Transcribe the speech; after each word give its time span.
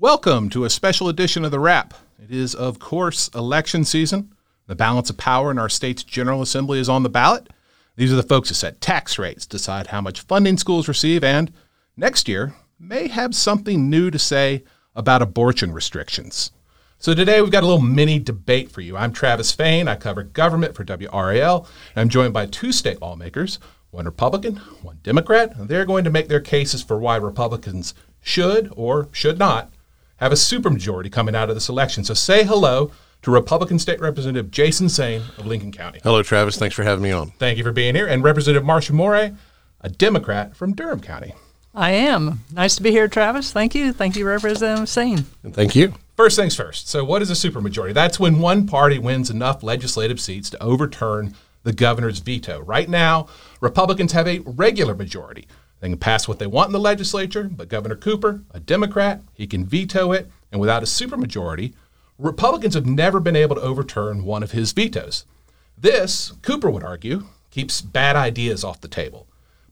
Welcome 0.00 0.48
to 0.50 0.64
a 0.64 0.70
special 0.70 1.08
edition 1.08 1.44
of 1.44 1.52
The 1.52 1.60
Wrap. 1.60 1.94
It 2.20 2.34
is, 2.34 2.54
of 2.54 2.80
course, 2.80 3.28
election 3.28 3.84
season. 3.84 4.34
The 4.66 4.74
balance 4.74 5.08
of 5.08 5.18
power 5.18 5.52
in 5.52 5.58
our 5.58 5.68
state's 5.68 6.02
General 6.02 6.42
Assembly 6.42 6.80
is 6.80 6.88
on 6.88 7.04
the 7.04 7.08
ballot. 7.08 7.48
These 7.94 8.12
are 8.12 8.16
the 8.16 8.24
folks 8.24 8.48
who 8.48 8.56
set 8.56 8.80
tax 8.80 9.20
rates, 9.20 9.46
decide 9.46 9.88
how 9.88 10.00
much 10.00 10.22
funding 10.22 10.56
schools 10.56 10.88
receive, 10.88 11.22
and 11.22 11.52
next 11.96 12.28
year 12.28 12.54
may 12.80 13.06
have 13.06 13.36
something 13.36 13.88
new 13.88 14.10
to 14.10 14.18
say 14.18 14.64
about 14.96 15.22
abortion 15.22 15.70
restrictions. 15.70 16.50
So 16.98 17.14
today 17.14 17.40
we've 17.40 17.52
got 17.52 17.62
a 17.62 17.66
little 17.66 17.80
mini 17.80 18.18
debate 18.18 18.72
for 18.72 18.80
you. 18.80 18.96
I'm 18.96 19.12
Travis 19.12 19.52
Fain. 19.52 19.86
I 19.86 19.94
cover 19.94 20.24
government 20.24 20.74
for 20.74 20.84
WRAL, 20.84 21.68
and 21.94 22.00
I'm 22.00 22.08
joined 22.08 22.34
by 22.34 22.46
two 22.46 22.72
state 22.72 23.00
lawmakers, 23.00 23.60
one 23.92 24.06
Republican, 24.06 24.56
one 24.82 24.98
Democrat. 25.04 25.54
And 25.54 25.68
they're 25.68 25.86
going 25.86 26.02
to 26.04 26.10
make 26.10 26.26
their 26.26 26.40
cases 26.40 26.82
for 26.82 26.98
why 26.98 27.14
Republicans 27.16 27.94
should 28.20 28.72
or 28.74 29.08
should 29.12 29.38
not 29.38 29.70
have 30.16 30.32
a 30.32 30.36
supermajority 30.36 31.10
coming 31.10 31.34
out 31.34 31.48
of 31.48 31.56
this 31.56 31.68
election. 31.68 32.04
So 32.04 32.14
say 32.14 32.44
hello 32.44 32.90
to 33.22 33.30
Republican 33.30 33.78
State 33.78 34.00
Representative 34.00 34.50
Jason 34.50 34.86
Saine 34.86 35.22
of 35.38 35.46
Lincoln 35.46 35.72
County. 35.72 36.00
Hello, 36.02 36.22
Travis. 36.22 36.56
Thanks 36.56 36.74
for 36.74 36.82
having 36.82 37.02
me 37.02 37.10
on. 37.10 37.30
Thank 37.38 37.58
you 37.58 37.64
for 37.64 37.72
being 37.72 37.94
here. 37.94 38.06
And 38.06 38.22
Representative 38.22 38.64
Marcia 38.64 38.92
Morey, 38.92 39.34
a 39.80 39.88
Democrat 39.88 40.54
from 40.54 40.74
Durham 40.74 41.00
County. 41.00 41.34
I 41.74 41.90
am. 41.90 42.40
Nice 42.52 42.76
to 42.76 42.82
be 42.82 42.90
here, 42.90 43.08
Travis. 43.08 43.50
Thank 43.50 43.74
you. 43.74 43.92
Thank 43.92 44.14
you, 44.16 44.26
Representative 44.26 44.88
Saine. 44.88 45.24
And 45.42 45.54
thank 45.54 45.74
you. 45.74 45.94
First 46.16 46.36
things 46.36 46.54
first. 46.54 46.88
So, 46.88 47.04
what 47.04 47.20
is 47.22 47.30
a 47.30 47.50
supermajority? 47.50 47.94
That's 47.94 48.20
when 48.20 48.38
one 48.38 48.66
party 48.68 48.98
wins 48.98 49.28
enough 49.28 49.64
legislative 49.64 50.20
seats 50.20 50.48
to 50.50 50.62
overturn 50.62 51.34
the 51.64 51.72
governor's 51.72 52.20
veto. 52.20 52.60
Right 52.60 52.88
now, 52.88 53.26
Republicans 53.60 54.12
have 54.12 54.28
a 54.28 54.38
regular 54.40 54.94
majority. 54.94 55.48
They 55.84 55.90
can 55.90 55.98
pass 55.98 56.26
what 56.26 56.38
they 56.38 56.46
want 56.46 56.68
in 56.68 56.72
the 56.72 56.80
legislature, 56.80 57.44
but 57.44 57.68
Governor 57.68 57.96
Cooper, 57.96 58.40
a 58.52 58.58
Democrat, 58.58 59.20
he 59.34 59.46
can 59.46 59.66
veto 59.66 60.12
it. 60.12 60.30
And 60.50 60.58
without 60.58 60.82
a 60.82 60.86
supermajority, 60.86 61.74
Republicans 62.18 62.72
have 62.72 62.86
never 62.86 63.20
been 63.20 63.36
able 63.36 63.56
to 63.56 63.60
overturn 63.60 64.24
one 64.24 64.42
of 64.42 64.52
his 64.52 64.72
vetoes. 64.72 65.26
This, 65.76 66.32
Cooper 66.40 66.70
would 66.70 66.82
argue, 66.82 67.24
keeps 67.50 67.82
bad 67.82 68.16
ideas 68.16 68.64
off 68.64 68.80
the 68.80 68.88
table. 68.88 69.26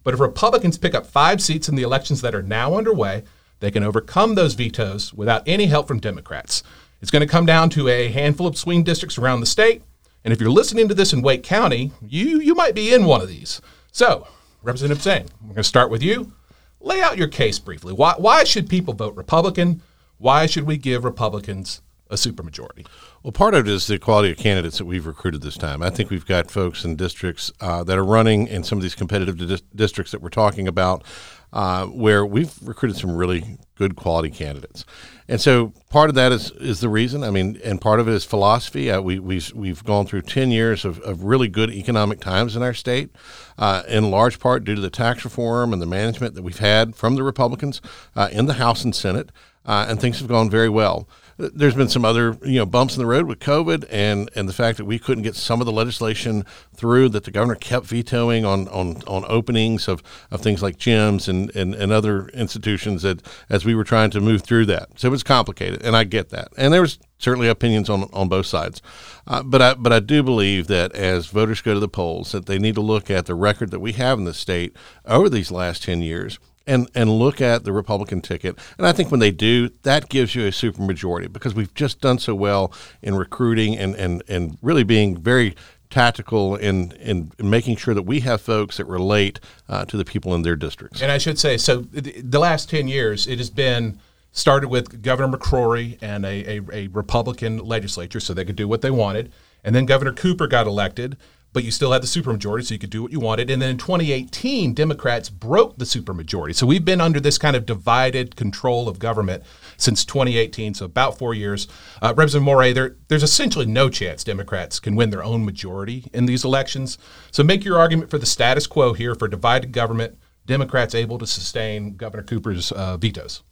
But 0.04 0.12
if 0.12 0.20
Republicans 0.20 0.76
pick 0.76 0.94
up 0.94 1.06
five 1.06 1.40
seats 1.40 1.66
in 1.66 1.76
the 1.76 1.82
elections 1.82 2.20
that 2.20 2.34
are 2.34 2.42
now 2.42 2.76
underway, 2.76 3.24
they 3.60 3.70
can 3.70 3.82
overcome 3.82 4.34
those 4.34 4.52
vetoes 4.52 5.14
without 5.14 5.42
any 5.46 5.64
help 5.64 5.88
from 5.88 5.98
Democrats. 5.98 6.62
It's 7.00 7.10
going 7.10 7.26
to 7.26 7.26
come 7.26 7.46
down 7.46 7.70
to 7.70 7.88
a 7.88 8.08
handful 8.08 8.46
of 8.46 8.58
swing 8.58 8.82
districts 8.82 9.16
around 9.16 9.40
the 9.40 9.46
state. 9.46 9.80
And 10.26 10.34
if 10.34 10.42
you're 10.42 10.50
listening 10.50 10.88
to 10.88 10.94
this 10.94 11.14
in 11.14 11.22
Wake 11.22 11.42
County, 11.42 11.90
you, 12.06 12.38
you 12.38 12.54
might 12.54 12.74
be 12.74 12.92
in 12.92 13.06
one 13.06 13.22
of 13.22 13.28
these. 13.28 13.62
So, 13.92 14.26
Representative 14.62 15.02
Saine, 15.02 15.28
we're 15.40 15.48
going 15.48 15.56
to 15.56 15.64
start 15.64 15.90
with 15.90 16.02
you. 16.02 16.32
Lay 16.80 17.00
out 17.00 17.16
your 17.16 17.28
case 17.28 17.58
briefly. 17.58 17.92
Why, 17.92 18.14
why 18.16 18.44
should 18.44 18.68
people 18.68 18.94
vote 18.94 19.16
Republican? 19.16 19.82
Why 20.18 20.46
should 20.46 20.64
we 20.64 20.76
give 20.76 21.04
Republicans 21.04 21.82
a 22.10 22.14
supermajority? 22.14 22.86
Well, 23.22 23.32
part 23.32 23.54
of 23.54 23.66
it 23.66 23.72
is 23.72 23.86
the 23.86 23.98
quality 23.98 24.30
of 24.30 24.38
candidates 24.38 24.78
that 24.78 24.84
we've 24.84 25.06
recruited 25.06 25.42
this 25.42 25.56
time. 25.56 25.82
I 25.82 25.90
think 25.90 26.10
we've 26.10 26.26
got 26.26 26.50
folks 26.50 26.84
in 26.84 26.96
districts 26.96 27.50
uh, 27.60 27.82
that 27.84 27.98
are 27.98 28.04
running 28.04 28.46
in 28.46 28.62
some 28.64 28.78
of 28.78 28.82
these 28.82 28.94
competitive 28.94 29.38
di- 29.38 29.62
districts 29.74 30.12
that 30.12 30.20
we're 30.20 30.28
talking 30.28 30.68
about 30.68 31.04
uh, 31.52 31.86
where 31.86 32.24
we've 32.24 32.52
recruited 32.62 32.96
some 32.96 33.14
really 33.14 33.58
good 33.76 33.96
quality 33.96 34.30
candidates. 34.30 34.84
And 35.28 35.40
so 35.40 35.72
part 35.90 36.08
of 36.08 36.14
that 36.16 36.32
is, 36.32 36.50
is 36.52 36.80
the 36.80 36.88
reason. 36.88 37.22
I 37.22 37.30
mean, 37.30 37.60
and 37.64 37.80
part 37.80 38.00
of 38.00 38.08
it 38.08 38.12
is 38.12 38.24
philosophy. 38.24 38.90
Uh, 38.90 39.00
we, 39.00 39.18
we've, 39.18 39.52
we've 39.54 39.84
gone 39.84 40.06
through 40.06 40.22
10 40.22 40.50
years 40.50 40.84
of, 40.84 40.98
of 41.00 41.24
really 41.24 41.48
good 41.48 41.70
economic 41.70 42.20
times 42.20 42.56
in 42.56 42.62
our 42.62 42.74
state, 42.74 43.10
uh, 43.58 43.82
in 43.88 44.10
large 44.10 44.38
part 44.38 44.64
due 44.64 44.74
to 44.74 44.80
the 44.80 44.90
tax 44.90 45.24
reform 45.24 45.72
and 45.72 45.80
the 45.80 45.86
management 45.86 46.34
that 46.34 46.42
we've 46.42 46.58
had 46.58 46.94
from 46.96 47.14
the 47.14 47.22
Republicans 47.22 47.80
uh, 48.16 48.28
in 48.32 48.46
the 48.46 48.54
House 48.54 48.84
and 48.84 48.94
Senate. 48.94 49.30
Uh, 49.64 49.86
and 49.88 50.00
things 50.00 50.18
have 50.18 50.26
gone 50.26 50.50
very 50.50 50.68
well 50.68 51.08
there's 51.38 51.74
been 51.74 51.88
some 51.88 52.04
other 52.04 52.36
you 52.44 52.58
know 52.58 52.66
bumps 52.66 52.96
in 52.96 53.00
the 53.00 53.06
road 53.06 53.26
with 53.26 53.38
COVID 53.40 53.86
and 53.90 54.30
and 54.34 54.48
the 54.48 54.52
fact 54.52 54.78
that 54.78 54.84
we 54.84 54.98
couldn't 54.98 55.22
get 55.22 55.34
some 55.34 55.60
of 55.60 55.66
the 55.66 55.72
legislation 55.72 56.44
through 56.74 57.08
that 57.10 57.24
the 57.24 57.30
governor 57.30 57.54
kept 57.54 57.86
vetoing 57.86 58.44
on 58.44 58.68
on, 58.68 59.02
on 59.06 59.24
openings 59.28 59.88
of, 59.88 60.02
of 60.30 60.40
things 60.40 60.62
like 60.62 60.76
gyms 60.76 61.28
and, 61.28 61.54
and, 61.56 61.74
and 61.74 61.92
other 61.92 62.28
institutions 62.28 63.02
that 63.02 63.22
as 63.48 63.64
we 63.64 63.74
were 63.74 63.84
trying 63.84 64.10
to 64.10 64.20
move 64.20 64.42
through 64.42 64.66
that. 64.66 64.88
So 64.96 65.08
it 65.08 65.10
was 65.10 65.22
complicated, 65.22 65.82
and 65.82 65.96
I 65.96 66.04
get 66.04 66.30
that. 66.30 66.48
And 66.56 66.72
there 66.72 66.82
was 66.82 66.98
certainly 67.18 67.48
opinions 67.48 67.88
on 67.88 68.04
on 68.12 68.28
both 68.28 68.46
sides, 68.46 68.82
uh, 69.26 69.42
but 69.42 69.62
I 69.62 69.74
but 69.74 69.92
I 69.92 70.00
do 70.00 70.22
believe 70.22 70.66
that 70.68 70.92
as 70.92 71.26
voters 71.26 71.62
go 71.62 71.74
to 71.74 71.80
the 71.80 71.88
polls, 71.88 72.32
that 72.32 72.46
they 72.46 72.58
need 72.58 72.74
to 72.74 72.80
look 72.80 73.10
at 73.10 73.26
the 73.26 73.34
record 73.34 73.70
that 73.70 73.80
we 73.80 73.92
have 73.92 74.18
in 74.18 74.24
the 74.24 74.34
state 74.34 74.76
over 75.06 75.28
these 75.28 75.50
last 75.50 75.82
ten 75.82 76.02
years 76.02 76.38
and 76.66 76.88
and 76.94 77.10
look 77.10 77.40
at 77.40 77.64
the 77.64 77.72
Republican 77.72 78.20
ticket. 78.20 78.58
And 78.78 78.86
I 78.86 78.92
think 78.92 79.10
when 79.10 79.20
they 79.20 79.30
do, 79.30 79.70
that 79.82 80.08
gives 80.08 80.34
you 80.34 80.46
a 80.46 80.50
supermajority 80.50 81.32
because 81.32 81.54
we've 81.54 81.74
just 81.74 82.00
done 82.00 82.18
so 82.18 82.34
well 82.34 82.72
in 83.02 83.14
recruiting 83.14 83.76
and 83.76 83.94
and 83.96 84.22
and 84.28 84.58
really 84.62 84.84
being 84.84 85.16
very 85.16 85.54
tactical 85.90 86.56
in 86.56 86.92
in 86.92 87.30
making 87.38 87.76
sure 87.76 87.94
that 87.94 88.02
we 88.02 88.20
have 88.20 88.40
folks 88.40 88.78
that 88.78 88.86
relate 88.86 89.38
uh, 89.68 89.84
to 89.84 89.96
the 89.96 90.04
people 90.04 90.34
in 90.34 90.42
their 90.42 90.56
districts. 90.56 91.02
And 91.02 91.12
I 91.12 91.18
should 91.18 91.38
say, 91.38 91.56
so 91.58 91.82
the 91.82 92.38
last 92.38 92.70
ten 92.70 92.88
years, 92.88 93.26
it 93.26 93.38
has 93.38 93.50
been 93.50 93.98
started 94.32 94.68
with 94.68 95.02
Governor 95.02 95.36
McCrory 95.36 95.98
and 96.00 96.24
a, 96.24 96.58
a, 96.58 96.60
a 96.72 96.86
Republican 96.88 97.58
legislature, 97.58 98.18
so 98.18 98.32
they 98.32 98.46
could 98.46 98.56
do 98.56 98.66
what 98.66 98.80
they 98.80 98.90
wanted, 98.90 99.30
and 99.62 99.74
then 99.74 99.84
Governor 99.84 100.12
Cooper 100.12 100.46
got 100.46 100.66
elected 100.66 101.18
but 101.52 101.64
you 101.64 101.70
still 101.70 101.92
had 101.92 102.02
the 102.02 102.06
supermajority, 102.06 102.64
so 102.64 102.74
you 102.74 102.78
could 102.78 102.90
do 102.90 103.02
what 103.02 103.12
you 103.12 103.20
wanted. 103.20 103.50
And 103.50 103.60
then 103.60 103.70
in 103.70 103.78
2018, 103.78 104.72
Democrats 104.72 105.28
broke 105.28 105.76
the 105.76 105.84
supermajority. 105.84 106.54
So 106.54 106.66
we've 106.66 106.84
been 106.84 107.00
under 107.00 107.20
this 107.20 107.36
kind 107.36 107.54
of 107.54 107.66
divided 107.66 108.36
control 108.36 108.88
of 108.88 108.98
government 108.98 109.42
since 109.76 110.04
2018, 110.04 110.74
so 110.74 110.86
about 110.86 111.18
four 111.18 111.34
years. 111.34 111.68
Uh, 112.00 112.14
Representative 112.16 112.44
Morey, 112.44 112.72
there, 112.72 112.96
there's 113.08 113.22
essentially 113.22 113.66
no 113.66 113.90
chance 113.90 114.24
Democrats 114.24 114.80
can 114.80 114.96
win 114.96 115.10
their 115.10 115.22
own 115.22 115.44
majority 115.44 116.06
in 116.14 116.26
these 116.26 116.44
elections. 116.44 116.96
So 117.30 117.42
make 117.42 117.64
your 117.64 117.78
argument 117.78 118.10
for 118.10 118.18
the 118.18 118.26
status 118.26 118.66
quo 118.66 118.94
here 118.94 119.14
for 119.14 119.28
divided 119.28 119.72
government. 119.72 120.18
Democrats 120.46 120.94
able 120.94 121.18
to 121.18 121.26
sustain 121.26 121.96
Governor 121.96 122.22
Cooper's 122.22 122.72
uh, 122.72 122.96
vetoes. 122.96 123.42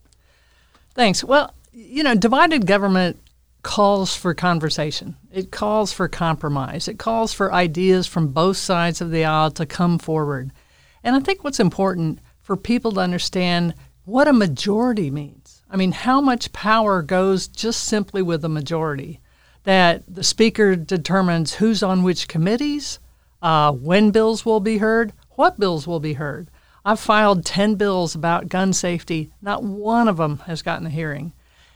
Thanks. 0.94 1.22
Well, 1.22 1.54
you 1.72 2.02
know, 2.02 2.14
divided 2.14 2.66
government 2.66 3.20
calls 3.62 4.14
for 4.14 4.34
conversation. 4.34 5.16
It 5.32 5.50
calls 5.50 5.92
for 5.92 6.08
compromise. 6.08 6.88
It 6.88 6.98
calls 6.98 7.32
for 7.32 7.52
ideas 7.52 8.06
from 8.06 8.28
both 8.28 8.56
sides 8.56 9.00
of 9.00 9.10
the 9.10 9.24
aisle 9.24 9.50
to 9.52 9.66
come 9.66 9.98
forward. 9.98 10.52
And 11.02 11.16
I 11.16 11.20
think 11.20 11.44
what's 11.44 11.60
important 11.60 12.20
for 12.42 12.56
people 12.56 12.92
to 12.92 13.00
understand 13.00 13.74
what 14.04 14.28
a 14.28 14.32
majority 14.32 15.10
means. 15.10 15.62
I 15.70 15.76
mean, 15.76 15.92
how 15.92 16.20
much 16.20 16.52
power 16.52 17.02
goes 17.02 17.46
just 17.46 17.84
simply 17.84 18.22
with 18.22 18.44
a 18.44 18.48
majority? 18.48 19.20
That 19.64 20.02
the 20.08 20.24
speaker 20.24 20.74
determines 20.74 21.54
who's 21.54 21.82
on 21.82 22.02
which 22.02 22.28
committees, 22.28 22.98
uh, 23.42 23.72
when 23.72 24.10
bills 24.10 24.44
will 24.44 24.60
be 24.60 24.78
heard, 24.78 25.12
what 25.30 25.60
bills 25.60 25.86
will 25.86 26.00
be 26.00 26.14
heard. 26.14 26.50
I've 26.84 27.00
filed 27.00 27.44
10 27.44 27.74
bills 27.74 28.14
about 28.14 28.48
gun 28.48 28.72
safety. 28.72 29.30
Not 29.42 29.62
one 29.62 30.08
of 30.08 30.16
them 30.16 30.38
has 30.46 30.62
gotten 30.62 30.86
a 30.86 30.90
hearing. 30.90 31.32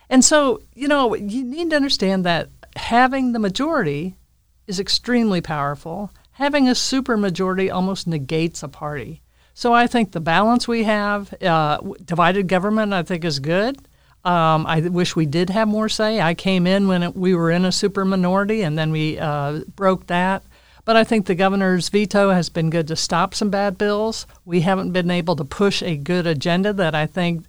And 0.09 0.25
so, 0.25 0.61
you 0.75 0.89
know, 0.89 1.15
you 1.15 1.45
need 1.45 1.71
to 1.71 1.77
understand 1.77 2.25
that 2.25 2.49
having 2.77 3.33
the 3.33 3.39
majority 3.39 4.17
is 4.67 4.81
extremely 4.81 5.41
powerful. 5.41 6.11
Having 6.33 6.69
a 6.69 6.73
supermajority 6.73 7.73
almost 7.73 8.07
negates 8.07 8.63
a 8.63 8.69
party. 8.69 9.23
So 9.55 9.73
I 9.73 9.87
think 9.87 10.13
the 10.13 10.21
balance 10.21 10.67
we 10.67 10.83
have, 10.83 11.33
uh, 11.43 11.79
divided 12.05 12.49
government, 12.49 12.93
I 12.93 13.03
think 13.03 13.25
is 13.25 13.39
good. 13.39 13.79
Um, 14.25 14.67
I 14.67 14.81
wish 14.81 15.15
we 15.15 15.27
did 15.27 15.51
have 15.51 15.69
more 15.69 15.89
say. 15.89 16.21
I 16.21 16.35
came 16.35 16.67
in 16.67 16.89
when 16.89 17.03
it, 17.03 17.15
we 17.15 17.35
were 17.35 17.51
in 17.51 17.65
a 17.65 17.71
super 17.71 18.05
minority, 18.05 18.63
and 18.63 18.77
then 18.77 18.91
we 18.91 19.19
uh, 19.19 19.61
broke 19.77 20.07
that. 20.07 20.43
But 20.85 20.97
I 20.97 21.05
think 21.05 21.27
the 21.27 21.35
governor's 21.35 21.89
veto 21.89 22.31
has 22.31 22.49
been 22.49 22.71
good 22.71 22.89
to 22.89 22.97
stop 22.97 23.35
some 23.35 23.51
bad 23.51 23.79
bills. 23.79 24.27
We 24.45 24.63
haven't 24.63 24.93
been 24.93 25.11
able 25.11 25.37
to 25.37 25.45
push 25.45 25.83
a 25.83 25.97
good 25.97 26.27
agenda 26.27 26.73
that 26.73 26.95
I 26.95 27.07
think 27.07 27.47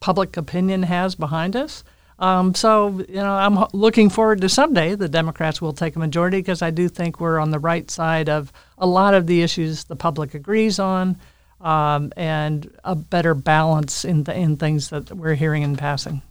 public 0.00 0.36
opinion 0.36 0.84
has 0.84 1.14
behind 1.14 1.56
us. 1.56 1.82
Um, 2.18 2.54
so, 2.54 2.98
you 3.08 3.14
know, 3.14 3.32
I'm 3.32 3.64
looking 3.72 4.10
forward 4.10 4.40
to 4.40 4.48
someday 4.48 4.94
the 4.94 5.08
Democrats 5.08 5.62
will 5.62 5.72
take 5.72 5.94
a 5.94 5.98
majority 5.98 6.38
because 6.38 6.62
I 6.62 6.70
do 6.70 6.88
think 6.88 7.20
we're 7.20 7.38
on 7.38 7.50
the 7.50 7.60
right 7.60 7.88
side 7.90 8.28
of 8.28 8.52
a 8.76 8.86
lot 8.86 9.14
of 9.14 9.26
the 9.26 9.42
issues 9.42 9.84
the 9.84 9.96
public 9.96 10.34
agrees 10.34 10.78
on 10.78 11.16
um, 11.60 12.12
and 12.16 12.76
a 12.84 12.96
better 12.96 13.34
balance 13.34 14.04
in, 14.04 14.24
the, 14.24 14.36
in 14.36 14.56
things 14.56 14.90
that 14.90 15.12
we're 15.12 15.34
hearing 15.34 15.62
in 15.62 15.76
passing. 15.76 16.22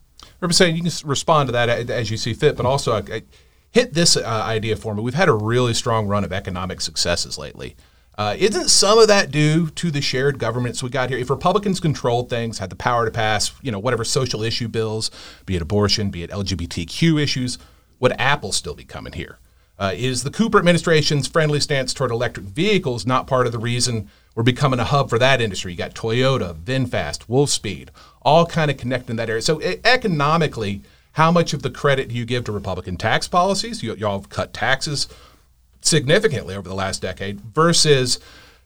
Representative, 0.42 0.78
you 0.78 0.92
can 0.92 1.10
respond 1.10 1.48
to 1.48 1.54
that 1.54 1.70
as 1.90 2.12
you 2.12 2.18
see 2.18 2.34
fit, 2.34 2.58
but 2.58 2.66
also 2.66 2.94
uh, 2.94 3.20
hit 3.72 3.94
this 3.94 4.18
uh, 4.18 4.26
idea 4.26 4.76
for 4.76 4.94
me. 4.94 5.02
We've 5.02 5.14
had 5.14 5.30
a 5.30 5.34
really 5.34 5.74
strong 5.74 6.08
run 6.08 6.24
of 6.24 6.34
economic 6.34 6.82
successes 6.82 7.38
lately. 7.38 7.76
Uh, 8.18 8.36
isn't 8.40 8.70
some 8.70 8.98
of 8.98 9.08
that 9.08 9.30
due 9.30 9.70
to 9.70 9.92
the 9.92 10.02
shared 10.02 10.40
governments 10.40 10.82
we 10.82 10.90
got 10.90 11.10
here? 11.10 11.20
If 11.20 11.30
Republicans 11.30 11.80
controlled 11.80 12.30
things, 12.30 12.58
had 12.58 12.72
the 12.72 12.76
power 12.76 13.06
to 13.06 13.12
pass, 13.12 13.52
you 13.62 13.72
know, 13.72 13.78
whatever 13.78 14.04
social 14.04 14.42
issue 14.42 14.68
bills, 14.68 15.12
be 15.46 15.56
it 15.56 15.62
abortion, 15.62 16.10
be 16.10 16.24
it 16.24 16.32
LGBTQ 16.32 17.22
issues, 17.22 17.60
would 18.00 18.14
Apple 18.14 18.52
still 18.52 18.74
be 18.74 18.84
coming 18.84 19.14
here? 19.14 19.38
Uh, 19.78 19.94
is 19.96 20.24
the 20.24 20.32
Cooper 20.32 20.58
administration's 20.58 21.28
friendly 21.28 21.60
stance 21.60 21.94
toward 21.94 22.10
electric 22.10 22.48
vehicles 22.48 23.06
not 23.06 23.28
part 23.28 23.46
of 23.46 23.52
the 23.52 23.60
reason 23.60 24.10
we're 24.34 24.42
becoming 24.42 24.80
a 24.80 24.86
hub 24.86 25.12
for 25.12 25.20
that 25.20 25.40
industry? 25.40 25.72
You 25.72 25.78
got 25.78 25.94
Toyota, 25.94 26.56
VinFast, 26.56 27.28
Wolfspeed, 27.28 27.90
all 28.24 28.48
kind 28.48 28.72
of 28.72 28.78
connected 28.78 29.12
in 29.12 29.18
that 29.18 29.30
area. 29.30 29.44
So 29.44 29.62
economically, 29.62 30.82
how 31.12 31.32
much 31.32 31.54
of 31.54 31.62
the 31.62 31.70
credit 31.70 32.10
do 32.10 32.16
you 32.16 32.26
give 32.26 32.46
to 32.46 32.52
Republican 32.52 32.98
tax 32.98 33.28
policies? 33.28 33.84
You, 33.84 33.94
y'all 33.94 34.20
have 34.20 34.30
cut 34.30 34.54
taxes 34.54 35.08
significantly 35.82 36.56
over 36.56 36.68
the 36.68 36.76
last 36.76 37.02
decade 37.02 37.42
versus 37.42 38.20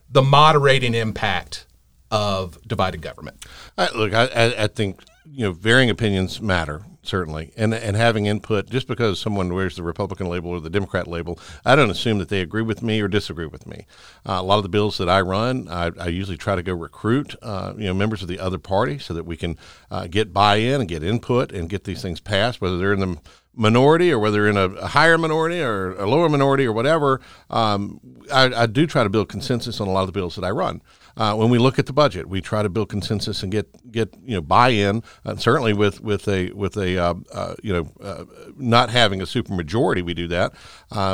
the 0.09 0.21
moderating 0.21 0.93
impact 0.93 1.65
of 2.09 2.61
divided 2.67 3.01
government. 3.01 3.45
I, 3.77 3.89
look, 3.95 4.13
I, 4.13 4.53
I 4.57 4.67
think 4.67 5.01
you 5.25 5.45
know 5.45 5.51
varying 5.51 5.89
opinions 5.89 6.41
matter 6.41 6.83
certainly, 7.03 7.51
and 7.57 7.73
and 7.73 7.95
having 7.95 8.25
input. 8.25 8.69
Just 8.69 8.87
because 8.87 9.19
someone 9.19 9.53
wears 9.53 9.75
the 9.75 9.83
Republican 9.83 10.27
label 10.27 10.51
or 10.51 10.59
the 10.59 10.69
Democrat 10.69 11.07
label, 11.07 11.39
I 11.65 11.75
don't 11.75 11.89
assume 11.89 12.19
that 12.19 12.29
they 12.29 12.41
agree 12.41 12.61
with 12.61 12.81
me 12.81 13.01
or 13.01 13.07
disagree 13.07 13.45
with 13.45 13.65
me. 13.65 13.85
Uh, 14.27 14.33
a 14.33 14.43
lot 14.43 14.57
of 14.57 14.63
the 14.63 14.69
bills 14.69 14.97
that 14.97 15.09
I 15.09 15.21
run, 15.21 15.67
I, 15.69 15.91
I 15.99 16.07
usually 16.07 16.37
try 16.37 16.55
to 16.55 16.63
go 16.63 16.73
recruit 16.73 17.35
uh, 17.41 17.73
you 17.77 17.85
know 17.85 17.93
members 17.93 18.21
of 18.21 18.27
the 18.27 18.39
other 18.39 18.57
party 18.57 18.99
so 18.99 19.13
that 19.13 19.25
we 19.25 19.37
can 19.37 19.57
uh, 19.89 20.07
get 20.07 20.33
buy-in 20.33 20.81
and 20.81 20.89
get 20.89 21.03
input 21.03 21.51
and 21.51 21.69
get 21.69 21.83
these 21.83 22.01
things 22.01 22.19
passed, 22.19 22.61
whether 22.61 22.77
they're 22.77 22.93
in 22.93 22.99
the 22.99 23.17
minority 23.53 24.11
or 24.11 24.19
whether 24.19 24.47
in 24.47 24.57
a, 24.57 24.87
higher 24.87 25.17
minority 25.17 25.61
or 25.61 25.93
a 25.93 26.09
lower 26.09 26.29
minority 26.29 26.65
or 26.65 26.73
whatever, 26.73 27.21
um, 27.49 27.99
I, 28.31 28.63
I, 28.63 28.65
do 28.65 28.87
try 28.87 29.03
to 29.03 29.09
build 29.09 29.29
consensus 29.29 29.81
on 29.81 29.87
a 29.87 29.91
lot 29.91 30.01
of 30.01 30.07
the 30.07 30.13
bills 30.13 30.35
that 30.35 30.43
I 30.45 30.51
run. 30.51 30.81
Uh, 31.17 31.35
when 31.35 31.49
we 31.49 31.57
look 31.57 31.79
at 31.79 31.85
the 31.85 31.93
budget, 31.93 32.27
we 32.27 32.41
try 32.41 32.63
to 32.63 32.69
build 32.69 32.89
consensus 32.89 33.43
and 33.43 33.51
get 33.51 33.91
get 33.91 34.13
you 34.23 34.35
know 34.35 34.41
buy-in. 34.41 35.03
Uh, 35.25 35.35
certainly 35.35 35.73
with 35.73 36.01
with 36.01 36.27
a 36.27 36.51
with 36.51 36.77
a 36.77 36.97
uh, 36.97 37.13
uh 37.33 37.55
you 37.61 37.73
know 37.73 37.87
uh, 38.01 38.25
not 38.57 38.89
having 38.89 39.21
a 39.21 39.25
supermajority, 39.25 40.03
we 40.03 40.13
do 40.13 40.27
that 40.27 40.53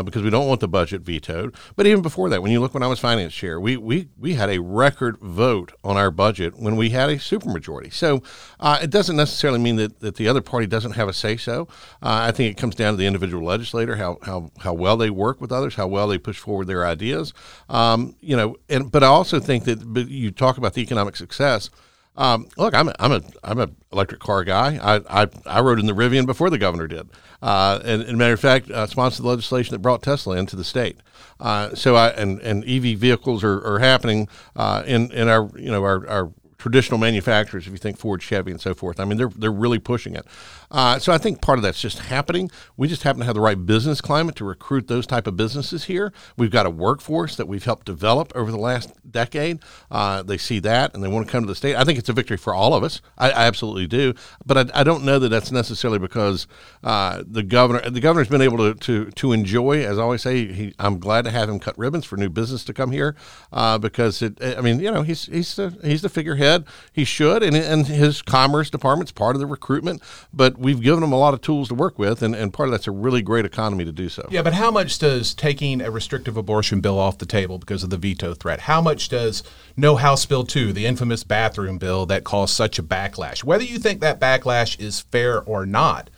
because 0.06 0.24
we 0.24 0.30
don't 0.30 0.48
want 0.48 0.60
the 0.60 0.68
budget 0.68 1.02
vetoed. 1.02 1.56
But 1.76 1.88
even 1.88 2.02
before 2.02 2.30
that, 2.30 2.42
when 2.42 2.52
you 2.52 2.60
look 2.60 2.74
when 2.74 2.84
I 2.84 2.88
was 2.88 3.00
finance 3.00 3.34
chair, 3.34 3.60
we 3.60 3.78
we 3.78 4.10
we 4.18 4.36
had 4.36 4.50
a 4.50 4.60
record 4.60 5.18
vote 5.20 5.74
on 5.84 5.98
our 5.98 6.12
budget 6.12 6.58
when 6.58 6.76
we 6.76 6.90
had 6.90 7.10
a 7.10 7.18
supermajority. 7.18 7.94
So 7.94 8.22
it 8.62 8.90
doesn't 8.90 9.16
necessarily 9.16 9.60
mean 9.60 9.78
that, 9.78 10.00
that 10.00 10.16
the 10.16 10.28
other 10.28 10.42
party 10.42 10.68
doesn't 10.68 10.94
have 10.94 11.08
a 11.08 11.14
say 11.14 11.38
so. 11.38 11.68
I 12.02 12.32
think 12.32 12.52
it 12.52 12.60
comes 12.60 12.76
down 12.76 12.94
to 12.94 12.98
the 12.98 13.06
individual 13.06 13.46
legislator, 13.46 13.96
how, 13.96 14.18
how, 14.24 14.52
how 14.60 14.74
well 14.74 14.98
they 14.98 15.10
work 15.10 15.42
with 15.42 15.52
others, 15.52 15.76
how 15.76 15.88
well 15.88 16.08
they 16.08 16.18
push 16.18 16.38
forward 16.38 16.68
their 16.68 16.86
ideas. 16.86 17.34
Um, 17.70 18.16
you 18.22 18.36
know, 18.36 18.58
and 18.70 18.92
but 18.92 19.04
I 19.04 19.08
also 19.08 19.40
think 19.40 19.66
that 19.66 19.87
you 19.96 20.32
talk 20.32 20.58
about 20.58 20.74
the 20.74 20.82
economic 20.82 21.16
success. 21.16 21.70
Um, 22.16 22.48
look, 22.58 22.74
I'm 22.74 22.90
a, 22.90 22.96
I'm 23.00 23.12
a 23.12 23.22
I'm 23.44 23.60
a 23.60 23.70
electric 23.92 24.20
car 24.20 24.44
guy. 24.44 24.80
I, 24.82 25.24
I, 25.24 25.28
I 25.46 25.62
rode 25.62 25.80
in 25.80 25.86
the 25.86 25.94
Rivian 25.94 26.26
before 26.26 26.50
the 26.50 26.58
governor 26.58 26.88
did, 26.88 27.08
uh, 27.44 27.80
and, 27.86 28.02
and 28.02 28.18
matter 28.18 28.34
of 28.34 28.40
fact, 28.40 28.72
uh, 28.72 28.88
sponsored 28.88 29.24
the 29.24 29.30
legislation 29.30 29.76
that 29.76 29.80
brought 29.80 30.02
Tesla 30.02 30.36
into 30.36 30.56
the 30.56 30.64
state. 30.64 30.98
Uh, 31.40 31.76
so 31.76 31.96
I 31.96 32.10
and, 32.10 32.40
and 32.40 32.68
EV 32.68 32.98
vehicles 32.98 33.44
are, 33.44 33.64
are 33.64 33.78
happening 33.80 34.28
uh, 34.56 34.82
in 34.88 35.12
in 35.12 35.30
our 35.30 35.52
you 35.58 35.70
know 35.70 35.84
our, 35.84 36.08
our 36.08 36.32
traditional 36.58 36.98
manufacturers, 36.98 37.68
if 37.68 37.72
you 37.72 37.78
think 37.78 37.98
Ford, 37.98 38.22
Chevy, 38.22 38.52
and 38.52 38.60
so 38.60 38.74
forth. 38.74 39.00
I 39.00 39.06
mean, 39.06 39.18
they're 39.18 39.32
they're 39.36 39.52
really 39.52 39.80
pushing 39.80 40.16
it. 40.16 40.26
Uh, 40.70 41.00
so 41.00 41.14
I 41.14 41.18
think 41.18 41.42
part 41.42 41.60
of 41.60 41.64
that's 41.64 41.80
just 41.80 42.00
happening. 42.00 42.52
We 42.76 42.88
just 42.88 43.04
happen 43.04 43.20
to 43.20 43.26
have 43.26 43.36
the 43.36 43.42
right 43.42 43.66
business 43.66 44.02
climate 44.02 44.36
to 44.38 44.46
recruit 44.46 44.88
those 44.88 45.08
type 45.08 45.28
of 45.28 45.38
businesses 45.38 45.86
here. 45.86 46.12
We've 46.36 46.52
got 46.52 46.66
a 46.66 46.70
workforce 46.70 47.36
that 47.38 47.48
we've 47.48 47.64
helped 47.64 47.86
develop 47.86 48.34
over 48.36 48.52
the 48.52 48.58
last 48.58 48.92
decade. 49.10 49.60
Uh, 49.90 50.24
they 50.24 50.38
see 50.38 50.60
that 50.60 50.94
and 50.94 51.04
they 51.04 51.08
want 51.08 51.28
to 51.28 51.32
come 51.32 51.44
to 51.44 51.48
the 51.48 51.56
state. 51.56 51.76
I 51.76 51.84
think 51.84 52.00
it's 52.00 52.10
a 52.10 52.14
victory 52.14 52.38
for 52.38 52.54
all 52.54 52.74
of 52.74 52.84
us. 52.84 53.02
I, 53.18 53.32
I 53.32 53.46
absolutely 53.46 53.88
do. 53.88 54.14
But 54.46 54.58
I, 54.58 54.82
I, 54.82 54.84
don't 54.84 55.04
know 55.04 55.20
that 55.20 55.30
that's 55.30 55.52
necessarily 55.52 56.00
because 56.00 56.48
uh, 56.84 57.24
the 57.26 57.44
governor 57.44 57.90
the 57.90 58.00
governor's 58.00 58.28
been 58.28 58.42
able 58.42 58.58
to 58.58 58.74
to, 58.74 59.12
to 59.12 59.32
enjoy, 59.32 59.86
as 59.86 59.98
I 59.98 60.02
always 60.02 60.22
say. 60.22 60.52
He, 60.52 60.74
I'm 60.80 61.00
glad 61.00 61.24
to 61.26 61.32
have 61.32 61.50
him 61.50 61.60
cut 61.60 61.78
ribbons 61.78 62.06
for 62.06 62.18
new 62.18 62.30
business 62.30 62.64
to 62.66 62.74
come 62.74 62.92
here 62.92 63.16
uh, 63.52 63.78
because 63.78 64.22
it. 64.22 64.38
I 64.42 64.62
mean, 64.62 64.80
you 64.80 64.92
know, 64.92 65.04
he's 65.04 65.26
he's 65.26 65.56
the 65.56 65.78
he's 65.84 66.02
the 66.02 66.10
figurehead. 66.10 66.57
He 66.92 67.04
should, 67.04 67.44
and 67.44 67.56
and 67.56 67.88
his 67.88 68.22
commerce 68.22 68.70
department's 68.70 69.12
part 69.12 69.36
of 69.36 69.40
the 69.40 69.46
recruitment. 69.46 70.02
But 70.34 70.58
we've 70.58 70.82
given 70.82 71.04
him 71.04 71.12
a 71.12 71.18
lot 71.18 71.34
of 71.34 71.42
tools 71.42 71.68
to 71.70 71.76
work 71.76 72.00
with, 72.00 72.22
and, 72.22 72.36
and 72.36 72.54
part 72.54 72.70
of 72.70 72.72
that's 72.72 72.88
a 72.88 72.92
really 72.92 73.22
great 73.22 73.46
economy 73.46 73.86
to 73.86 73.92
do 73.92 74.10
so. 74.10 74.28
Yeah, 74.32 74.42
but 74.42 74.54
how 74.54 74.72
much 74.72 75.00
does 75.00 75.34
taking 75.34 75.82
a 75.82 75.92
restrictive 75.92 76.38
abortion 76.38 76.82
bill 76.82 77.00
off 77.00 77.18
the 77.18 77.26
table 77.26 77.58
because 77.58 77.84
of 77.84 77.90
the 77.90 77.98
veto 77.98 78.34
threat? 78.34 78.62
How 78.62 78.82
much 78.82 79.10
does 79.10 79.44
No 79.76 79.96
House 79.96 80.26
Bill 80.26 80.44
2, 80.44 80.74
the 80.74 80.86
infamous 80.86 81.24
bathroom 81.24 81.78
bill 81.78 82.06
that 82.08 82.24
caused 82.24 82.54
such 82.54 82.80
a 82.80 82.84
backlash, 82.84 83.44
whether 83.44 83.64
you 83.64 83.80
think 83.80 84.02
that 84.02 84.20
backlash 84.20 84.80
is 84.80 85.02
fair 85.02 85.42
or 85.42 85.66
not, 85.66 86.10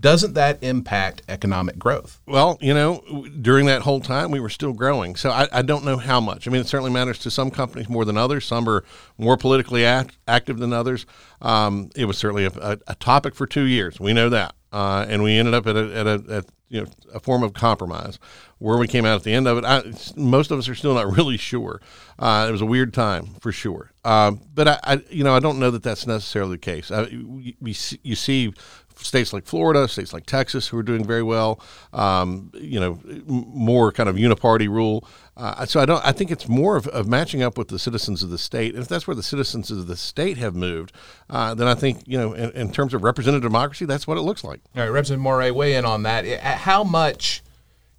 doesn't 0.00 0.34
that 0.34 0.62
impact 0.62 1.22
economic 1.28 1.78
growth? 1.78 2.20
Well, 2.26 2.58
you 2.60 2.72
know, 2.74 3.02
during 3.40 3.66
that 3.66 3.82
whole 3.82 4.00
time, 4.00 4.30
we 4.30 4.40
were 4.40 4.48
still 4.48 4.72
growing. 4.72 5.16
So 5.16 5.30
I, 5.30 5.48
I, 5.52 5.62
don't 5.62 5.84
know 5.84 5.96
how 5.96 6.20
much. 6.20 6.46
I 6.46 6.50
mean, 6.50 6.60
it 6.60 6.68
certainly 6.68 6.92
matters 6.92 7.18
to 7.20 7.30
some 7.30 7.50
companies 7.50 7.88
more 7.88 8.04
than 8.04 8.16
others. 8.16 8.44
Some 8.44 8.68
are 8.68 8.84
more 9.16 9.36
politically 9.36 9.84
act, 9.84 10.16
active 10.28 10.58
than 10.58 10.72
others. 10.72 11.06
Um, 11.42 11.90
it 11.96 12.04
was 12.04 12.18
certainly 12.18 12.44
a, 12.44 12.52
a, 12.60 12.78
a, 12.88 12.94
topic 12.96 13.34
for 13.34 13.46
two 13.46 13.64
years. 13.64 13.98
We 13.98 14.12
know 14.12 14.28
that. 14.28 14.54
Uh, 14.72 15.06
and 15.08 15.22
we 15.22 15.36
ended 15.38 15.54
up 15.54 15.66
at 15.66 15.76
a, 15.76 15.94
at 15.96 16.06
a 16.06 16.24
at, 16.30 16.44
you 16.68 16.82
know 16.82 16.86
a 17.14 17.20
form 17.20 17.42
of 17.42 17.54
compromise. 17.54 18.18
Where 18.58 18.76
we 18.76 18.88
came 18.88 19.04
out 19.04 19.14
at 19.14 19.22
the 19.22 19.32
end 19.32 19.46
of 19.46 19.58
it, 19.58 19.64
I, 19.64 19.82
most 20.16 20.50
of 20.50 20.58
us 20.58 20.68
are 20.68 20.74
still 20.74 20.94
not 20.94 21.10
really 21.16 21.36
sure. 21.36 21.80
Uh, 22.18 22.46
it 22.48 22.52
was 22.52 22.60
a 22.60 22.66
weird 22.66 22.92
time 22.92 23.36
for 23.40 23.52
sure. 23.52 23.92
Um, 24.04 24.42
but 24.52 24.68
I, 24.68 24.80
I, 24.82 25.02
you 25.10 25.22
know, 25.22 25.34
I 25.34 25.38
don't 25.38 25.58
know 25.58 25.70
that 25.70 25.82
that's 25.82 26.06
necessarily 26.06 26.52
the 26.52 26.58
case. 26.58 26.90
I, 26.90 27.04
we, 27.04 27.56
we, 27.60 27.76
you 28.02 28.16
see 28.16 28.52
states 29.04 29.32
like 29.32 29.46
Florida, 29.46 29.88
states 29.88 30.12
like 30.12 30.26
Texas, 30.26 30.68
who 30.68 30.78
are 30.78 30.82
doing 30.82 31.04
very 31.04 31.22
well. 31.22 31.60
Um, 31.92 32.50
you 32.54 32.80
know, 32.80 33.00
more 33.26 33.92
kind 33.92 34.08
of 34.08 34.16
uniparty 34.16 34.68
rule. 34.68 35.06
Uh, 35.36 35.64
so 35.64 35.80
I 35.80 35.86
don't. 35.86 36.04
I 36.04 36.12
think 36.12 36.30
it's 36.30 36.48
more 36.48 36.76
of, 36.76 36.88
of, 36.88 37.06
matching 37.06 37.42
up 37.42 37.56
with 37.56 37.68
the 37.68 37.78
citizens 37.78 38.24
of 38.24 38.30
the 38.30 38.38
state. 38.38 38.74
And 38.74 38.82
if 38.82 38.88
that's 38.88 39.06
where 39.06 39.14
the 39.14 39.22
citizens 39.22 39.70
of 39.70 39.86
the 39.86 39.96
state 39.96 40.36
have 40.38 40.54
moved, 40.56 40.92
uh, 41.30 41.54
then 41.54 41.68
I 41.68 41.74
think 41.74 42.02
you 42.06 42.18
know, 42.18 42.32
in, 42.32 42.50
in, 42.50 42.72
terms 42.72 42.92
of 42.92 43.04
representative 43.04 43.42
democracy, 43.42 43.84
that's 43.84 44.06
what 44.06 44.18
it 44.18 44.22
looks 44.22 44.42
like. 44.42 44.60
All 44.74 44.82
right, 44.82 44.88
Representative 44.88 45.22
Morey, 45.22 45.52
weigh 45.52 45.76
in 45.76 45.84
on 45.84 46.02
that. 46.02 46.26
How 46.40 46.82
much? 46.82 47.42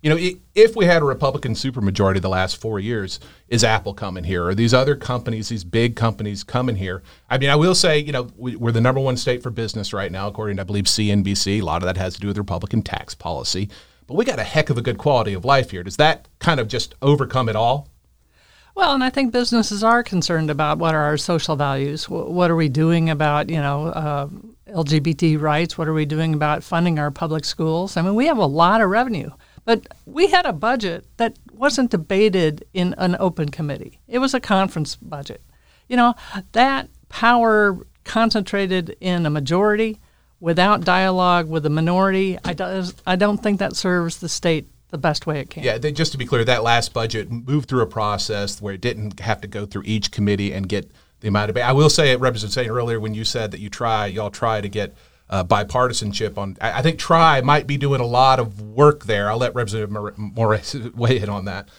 You 0.01 0.09
know, 0.09 0.31
if 0.55 0.77
we 0.77 0.85
had 0.85 1.01
a 1.01 1.05
Republican 1.05 1.55
supermajority 1.55 2.21
the 2.21 2.29
last 2.29 2.55
four 2.55 2.79
years, 2.79 3.19
is 3.49 3.65
Apple 3.65 3.93
coming 3.93 4.23
here? 4.23 4.47
Are 4.47 4.55
these 4.55 4.73
other 4.73 4.95
companies, 4.95 5.49
these 5.49 5.65
big 5.65 5.97
companies 5.97 6.41
coming 6.41 6.77
here? 6.77 7.03
I 7.29 7.37
mean, 7.37 7.49
I 7.49 7.57
will 7.57 7.75
say, 7.75 7.99
you 7.99 8.13
know, 8.13 8.29
we, 8.37 8.55
are 8.55 8.71
the 8.71 8.79
number 8.79 9.01
one 9.01 9.17
state 9.17 9.43
for 9.43 9.49
business 9.49 9.91
right 9.91 10.09
now, 10.09 10.29
according 10.29 10.55
to, 10.55 10.61
I 10.61 10.63
believe, 10.63 10.85
CNBC. 10.85 11.59
A 11.59 11.65
lot 11.65 11.81
of 11.81 11.87
that 11.87 11.97
has 11.97 12.13
to 12.13 12.21
do 12.21 12.27
with 12.27 12.37
Republican 12.37 12.81
tax 12.81 13.13
policy. 13.13 13.69
But 14.07 14.13
we 14.13 14.23
got 14.23 14.39
a 14.39 14.43
heck 14.43 14.69
of 14.69 14.77
a 14.77 14.81
good 14.81 14.97
quality 14.97 15.33
of 15.33 15.43
life 15.43 15.71
here. 15.71 15.83
Does 15.83 15.97
that 15.97 16.29
kind 16.39 16.61
of 16.61 16.69
just 16.69 16.95
overcome 17.01 17.49
it 17.49 17.57
all? 17.57 17.89
Well, 18.75 18.93
and 18.93 19.03
I 19.03 19.09
think 19.09 19.33
businesses 19.33 19.83
are 19.83 20.01
concerned 20.01 20.49
about 20.49 20.77
what 20.77 20.95
are 20.95 21.03
our 21.03 21.17
social 21.17 21.57
values. 21.57 22.07
What 22.07 22.49
are 22.49 22.55
we 22.55 22.69
doing 22.69 23.09
about, 23.09 23.49
you 23.49 23.57
know, 23.57 23.87
uh, 23.87 24.29
LGBT 24.69 25.41
rights? 25.41 25.77
What 25.77 25.89
are 25.89 25.93
we 25.93 26.05
doing 26.05 26.33
about 26.33 26.63
funding 26.63 26.97
our 26.99 27.11
public 27.11 27.43
schools? 27.43 27.97
I 27.97 28.01
mean, 28.01 28.15
we 28.15 28.27
have 28.27 28.37
a 28.37 28.45
lot 28.45 28.79
of 28.79 28.89
revenue. 28.89 29.31
But 29.69 29.85
we 30.07 30.31
had 30.31 30.47
a 30.47 30.51
budget 30.51 31.05
that 31.17 31.37
wasn't 31.53 31.91
debated 31.91 32.65
in 32.73 32.95
an 32.97 33.15
open 33.19 33.49
committee. 33.49 33.99
It 34.07 34.17
was 34.17 34.33
a 34.33 34.39
conference 34.39 34.95
budget. 34.95 35.43
You 35.87 35.95
know, 35.95 36.15
that 36.53 36.89
power 37.09 37.77
concentrated 38.03 38.97
in 38.99 39.27
a 39.27 39.29
majority 39.29 39.99
without 40.39 40.85
dialogue 40.85 41.47
with 41.47 41.61
the 41.61 41.69
minority, 41.69 42.39
I, 42.43 42.53
does, 42.53 42.95
I 43.05 43.15
don't 43.15 43.37
think 43.37 43.59
that 43.59 43.75
serves 43.75 44.17
the 44.17 44.27
state 44.27 44.67
the 44.89 44.97
best 44.97 45.27
way 45.27 45.39
it 45.39 45.51
can. 45.51 45.61
Yeah, 45.61 45.77
they, 45.77 45.91
just 45.91 46.13
to 46.13 46.17
be 46.17 46.25
clear, 46.25 46.43
that 46.45 46.63
last 46.63 46.91
budget 46.91 47.29
moved 47.29 47.69
through 47.69 47.81
a 47.81 47.85
process 47.85 48.59
where 48.59 48.73
it 48.73 48.81
didn't 48.81 49.19
have 49.19 49.39
to 49.41 49.47
go 49.47 49.67
through 49.67 49.83
each 49.85 50.09
committee 50.09 50.51
and 50.51 50.67
get 50.67 50.89
the 51.19 51.27
amount 51.27 51.51
of. 51.51 51.57
I 51.57 51.73
will 51.73 51.91
say, 51.91 52.11
it 52.11 52.19
Representative 52.19 52.65
Saine 52.65 52.75
earlier 52.75 52.99
when 52.99 53.13
you 53.13 53.23
said 53.23 53.51
that 53.51 53.59
you 53.59 53.69
try, 53.69 54.07
y'all 54.07 54.31
try 54.31 54.61
to 54.61 54.67
get 54.67 54.95
uh, 55.29 55.43
bipartisanship 55.43 56.37
on. 56.37 56.57
I, 56.59 56.79
I, 56.79 56.81
think 56.81 56.99
Try 56.99 57.41
might 57.41 57.67
be 57.67 57.77
doing 57.77 58.01
a 58.01 58.05
lot 58.05 58.39
of 58.39 58.61
work 58.61 59.05
there. 59.05 59.29
I'll 59.29 59.37
let 59.37 59.53
Representative 59.53 60.17
Morris 60.17 60.73
weigh 60.95 61.19
in 61.19 61.29
on 61.29 61.45
that. 61.45 61.69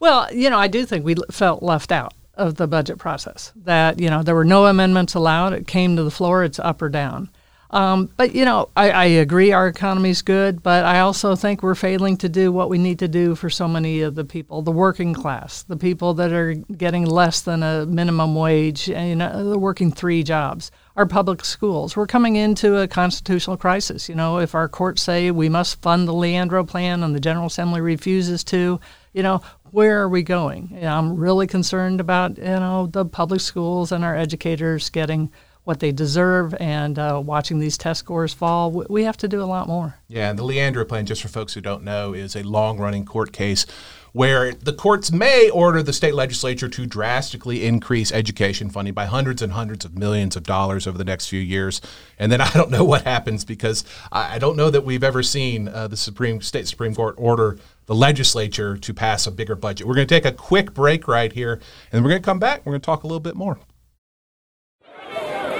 Well, 0.00 0.32
you 0.32 0.50
know, 0.50 0.58
I 0.58 0.68
do 0.68 0.84
think 0.86 1.04
we 1.04 1.14
felt 1.30 1.62
left 1.62 1.92
out 1.92 2.14
of 2.34 2.56
the 2.56 2.66
budget 2.66 2.98
process. 2.98 3.52
That 3.56 4.00
you 4.00 4.10
know 4.10 4.22
there 4.22 4.34
were 4.34 4.44
no 4.44 4.66
amendments 4.66 5.14
allowed. 5.14 5.52
It 5.52 5.66
came 5.66 5.96
to 5.96 6.02
the 6.02 6.10
floor. 6.10 6.44
It's 6.44 6.58
up 6.58 6.82
or 6.82 6.88
down. 6.88 7.30
Um, 7.74 8.08
but 8.16 8.36
you 8.36 8.44
know, 8.44 8.68
I, 8.76 8.90
I 8.90 9.04
agree 9.06 9.50
our 9.50 9.66
economy's 9.66 10.22
good, 10.22 10.62
but 10.62 10.84
I 10.84 11.00
also 11.00 11.34
think 11.34 11.60
we're 11.60 11.74
failing 11.74 12.16
to 12.18 12.28
do 12.28 12.52
what 12.52 12.70
we 12.70 12.78
need 12.78 13.00
to 13.00 13.08
do 13.08 13.34
for 13.34 13.50
so 13.50 13.66
many 13.66 14.00
of 14.00 14.14
the 14.14 14.24
people, 14.24 14.62
the 14.62 14.70
working 14.70 15.12
class, 15.12 15.64
the 15.64 15.76
people 15.76 16.14
that 16.14 16.32
are 16.32 16.54
getting 16.54 17.04
less 17.04 17.40
than 17.40 17.64
a 17.64 17.84
minimum 17.84 18.36
wage, 18.36 18.88
and 18.88 19.08
you 19.08 19.16
know, 19.16 19.50
they're 19.50 19.58
working 19.58 19.90
three 19.90 20.22
jobs. 20.22 20.70
our 20.96 21.06
public 21.06 21.44
schools. 21.44 21.96
We're 21.96 22.06
coming 22.06 22.36
into 22.36 22.76
a 22.76 22.86
constitutional 22.86 23.56
crisis. 23.56 24.08
You 24.08 24.14
know, 24.14 24.38
if 24.38 24.54
our 24.54 24.68
courts 24.68 25.02
say 25.02 25.30
we 25.30 25.48
must 25.48 25.82
fund 25.82 26.06
the 26.06 26.12
Leandro 26.12 26.64
plan 26.64 27.02
and 27.02 27.14
the 27.14 27.20
General 27.20 27.46
Assembly 27.46 27.80
refuses 27.80 28.44
to, 28.44 28.78
you 29.12 29.22
know, 29.22 29.40
where 29.72 30.00
are 30.00 30.08
we 30.08 30.22
going? 30.22 30.68
You 30.72 30.82
know, 30.82 30.96
I'm 30.96 31.16
really 31.16 31.48
concerned 31.48 32.00
about, 32.00 32.38
you 32.38 32.44
know, 32.44 32.86
the 32.86 33.04
public 33.04 33.40
schools 33.40 33.90
and 33.90 34.04
our 34.04 34.14
educators 34.14 34.88
getting 34.90 35.32
what 35.64 35.80
they 35.80 35.92
deserve 35.92 36.54
and 36.60 36.98
uh, 36.98 37.20
watching 37.24 37.58
these 37.58 37.76
test 37.76 38.00
scores 38.00 38.32
fall. 38.32 38.70
We 38.70 39.04
have 39.04 39.16
to 39.18 39.28
do 39.28 39.42
a 39.42 39.44
lot 39.44 39.66
more. 39.66 39.96
Yeah, 40.08 40.30
and 40.30 40.38
the 40.38 40.44
Leandro 40.44 40.84
plan, 40.84 41.06
just 41.06 41.22
for 41.22 41.28
folks 41.28 41.54
who 41.54 41.60
don't 41.60 41.82
know, 41.82 42.12
is 42.12 42.36
a 42.36 42.42
long 42.42 42.78
running 42.78 43.04
court 43.04 43.32
case 43.32 43.66
where 44.12 44.52
the 44.52 44.72
courts 44.72 45.10
may 45.10 45.50
order 45.50 45.82
the 45.82 45.92
state 45.92 46.14
legislature 46.14 46.68
to 46.68 46.86
drastically 46.86 47.66
increase 47.66 48.12
education 48.12 48.70
funding 48.70 48.94
by 48.94 49.06
hundreds 49.06 49.42
and 49.42 49.52
hundreds 49.52 49.84
of 49.84 49.98
millions 49.98 50.36
of 50.36 50.44
dollars 50.44 50.86
over 50.86 50.96
the 50.96 51.04
next 51.04 51.26
few 51.26 51.40
years. 51.40 51.80
And 52.16 52.30
then 52.30 52.40
I 52.40 52.48
don't 52.52 52.70
know 52.70 52.84
what 52.84 53.02
happens 53.02 53.44
because 53.44 53.84
I 54.12 54.38
don't 54.38 54.56
know 54.56 54.70
that 54.70 54.84
we've 54.84 55.02
ever 55.02 55.24
seen 55.24 55.66
uh, 55.66 55.88
the 55.88 55.96
Supreme 55.96 56.40
State 56.42 56.68
Supreme 56.68 56.94
Court 56.94 57.16
order 57.18 57.58
the 57.86 57.94
legislature 57.94 58.76
to 58.76 58.94
pass 58.94 59.26
a 59.26 59.32
bigger 59.32 59.56
budget. 59.56 59.86
We're 59.86 59.94
going 59.94 60.06
to 60.06 60.14
take 60.14 60.24
a 60.24 60.32
quick 60.32 60.72
break 60.74 61.08
right 61.08 61.32
here, 61.32 61.60
and 61.90 62.04
we're 62.04 62.10
going 62.10 62.22
to 62.22 62.26
come 62.26 62.38
back. 62.38 62.64
We're 62.64 62.72
going 62.72 62.82
to 62.82 62.86
talk 62.86 63.02
a 63.02 63.08
little 63.08 63.18
bit 63.18 63.34
more. 63.34 63.58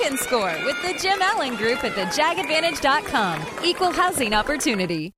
can 0.00 0.16
score 0.16 0.56
with 0.64 0.80
the 0.82 0.98
Jim 1.00 1.20
Allen 1.20 1.56
Group 1.56 1.84
at 1.84 1.92
thejagadvantage.com. 1.92 3.64
Equal 3.64 3.92
housing 3.92 4.32
opportunity. 4.32 5.12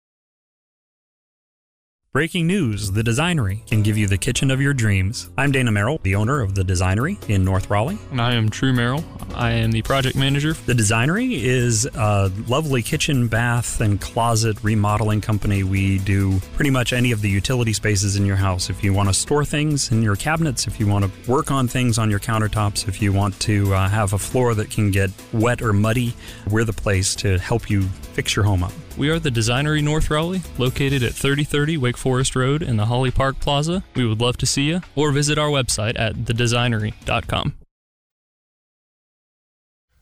Breaking 2.15 2.47
news 2.47 2.91
The 2.93 3.01
Designery 3.01 3.67
can 3.67 3.81
give 3.83 3.97
you 3.97 4.07
the 4.07 4.19
kitchen 4.19 4.51
of 4.51 4.61
your 4.61 4.75
dreams. 4.75 5.31
I'm 5.39 5.51
Dana 5.51 5.73
Merrill, 5.73 5.99
the 6.03 6.15
owner 6.15 6.43
of 6.43 6.55
The 6.55 6.63
Designery 6.63 7.17
in 7.31 7.43
North 7.43 7.71
Raleigh. 7.71 7.97
And 8.11 8.21
I 8.21 8.35
am 8.35 8.51
True 8.51 8.75
Merrill. 8.75 9.03
I 9.35 9.53
am 9.53 9.73
the 9.73 9.81
project 9.81 10.15
manager. 10.15 10.53
The 10.53 10.75
Designery 10.75 11.33
is 11.33 11.87
a 11.87 12.31
lovely 12.49 12.83
kitchen, 12.83 13.29
bath, 13.29 13.81
and 13.81 13.99
closet 13.99 14.63
remodeling 14.63 15.23
company. 15.23 15.63
We 15.63 16.01
do 16.01 16.39
pretty 16.53 16.69
much 16.69 16.93
any 16.93 17.13
of 17.13 17.23
the 17.23 17.31
utility 17.31 17.73
spaces 17.73 18.17
in 18.17 18.27
your 18.27 18.37
house. 18.37 18.69
If 18.69 18.85
you 18.85 18.93
want 18.93 19.09
to 19.09 19.15
store 19.15 19.47
things 19.47 19.91
in 19.91 20.03
your 20.03 20.15
cabinets, 20.15 20.67
if 20.67 20.79
you 20.79 20.87
want 20.87 21.07
to 21.07 21.31
work 21.31 21.51
on 21.51 21.67
things 21.67 21.97
on 21.97 22.11
your 22.11 22.21
countertops, 22.21 22.89
if 22.89 23.01
you 23.01 23.15
want 23.15 23.41
to 23.41 23.73
uh, 23.73 23.89
have 23.89 24.13
a 24.13 24.19
floor 24.19 24.55
that 24.57 24.69
can 24.69 24.91
get 24.91 25.11
wet 25.33 25.63
or 25.63 25.73
muddy, 25.73 26.13
we're 26.51 26.65
the 26.65 26.75
place 26.75 27.15
to 27.15 27.39
help 27.39 27.71
you 27.71 27.85
fix 28.13 28.37
your 28.37 28.45
home 28.45 28.63
up. 28.63 28.73
We 28.99 29.09
are 29.09 29.19
the 29.19 29.31
Designery 29.31 29.83
North 29.83 30.11
Raleigh, 30.11 30.43
located 30.59 31.03
at 31.03 31.15
3030 31.15 31.79
Wake 31.79 31.97
Forest 31.97 32.37
Road 32.37 32.63
in 32.63 32.77
the 32.77 32.87
Holly 32.87 33.11
Park 33.11 33.41
Plaza. 33.41 33.85
We 33.95 34.07
would 34.07 34.21
love 34.21 34.37
to 34.39 34.47
see 34.47 34.65
you, 34.65 34.83
or 34.95 35.11
visit 35.13 35.39
our 35.39 35.49
website 35.49 35.99
at 35.99 36.15
thedesignery.com. 36.15 37.55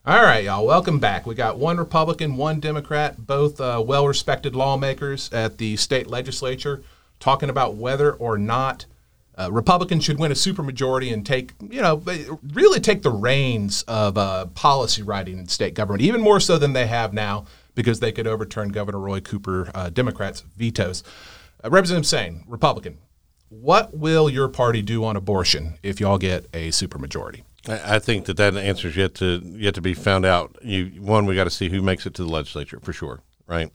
All 0.05 0.21
right, 0.23 0.43
y'all, 0.43 0.65
welcome 0.65 0.99
back. 0.99 1.25
We 1.25 1.35
got 1.35 1.57
one 1.57 1.77
Republican, 1.77 2.35
one 2.35 2.59
Democrat, 2.59 3.25
both 3.25 3.61
uh, 3.61 3.81
well 3.85 4.07
respected 4.07 4.55
lawmakers 4.55 5.31
at 5.31 5.57
the 5.57 5.77
state 5.77 6.07
legislature 6.07 6.83
talking 7.19 7.49
about 7.49 7.75
whether 7.75 8.11
or 8.11 8.37
not 8.37 8.87
uh, 9.37 9.49
Republicans 9.51 10.03
should 10.03 10.19
win 10.19 10.31
a 10.31 10.35
supermajority 10.35 11.13
and 11.13 11.25
take, 11.25 11.53
you 11.61 11.81
know, 11.81 12.03
really 12.51 12.79
take 12.81 13.03
the 13.03 13.11
reins 13.11 13.83
of 13.83 14.17
uh, 14.17 14.47
policy 14.47 15.01
writing 15.01 15.37
in 15.37 15.47
state 15.47 15.75
government, 15.75 16.01
even 16.01 16.19
more 16.19 16.39
so 16.39 16.57
than 16.57 16.73
they 16.73 16.87
have 16.87 17.13
now 17.13 17.45
because 17.75 17.99
they 17.99 18.11
could 18.11 18.27
overturn 18.27 18.69
Governor 18.69 18.99
Roy 18.99 19.19
Cooper, 19.21 19.71
uh, 19.73 19.89
Democrats' 19.89 20.41
vetoes. 20.57 21.03
Uh, 21.63 21.69
Representative 21.69 22.07
Saine, 22.07 22.43
Republican, 22.47 22.97
what 23.49 23.95
will 23.95 24.29
your 24.29 24.47
party 24.47 24.81
do 24.81 25.03
on 25.03 25.15
abortion 25.15 25.75
if 25.83 25.99
y'all 25.99 26.17
get 26.17 26.45
a 26.53 26.69
supermajority? 26.69 27.43
I 27.67 27.99
think 27.99 28.25
that 28.25 28.37
that 28.37 28.55
answer 28.55 28.87
is 28.87 28.97
yet 28.97 29.13
to 29.15 29.41
yet 29.43 29.75
to 29.75 29.81
be 29.81 29.93
found 29.93 30.25
out. 30.25 30.55
You 30.63 30.85
one, 30.99 31.25
we 31.25 31.35
got 31.35 31.43
to 31.43 31.51
see 31.51 31.69
who 31.69 31.81
makes 31.81 32.05
it 32.05 32.15
to 32.15 32.23
the 32.23 32.29
legislature 32.29 32.79
for 32.81 32.91
sure, 32.91 33.21
right? 33.45 33.71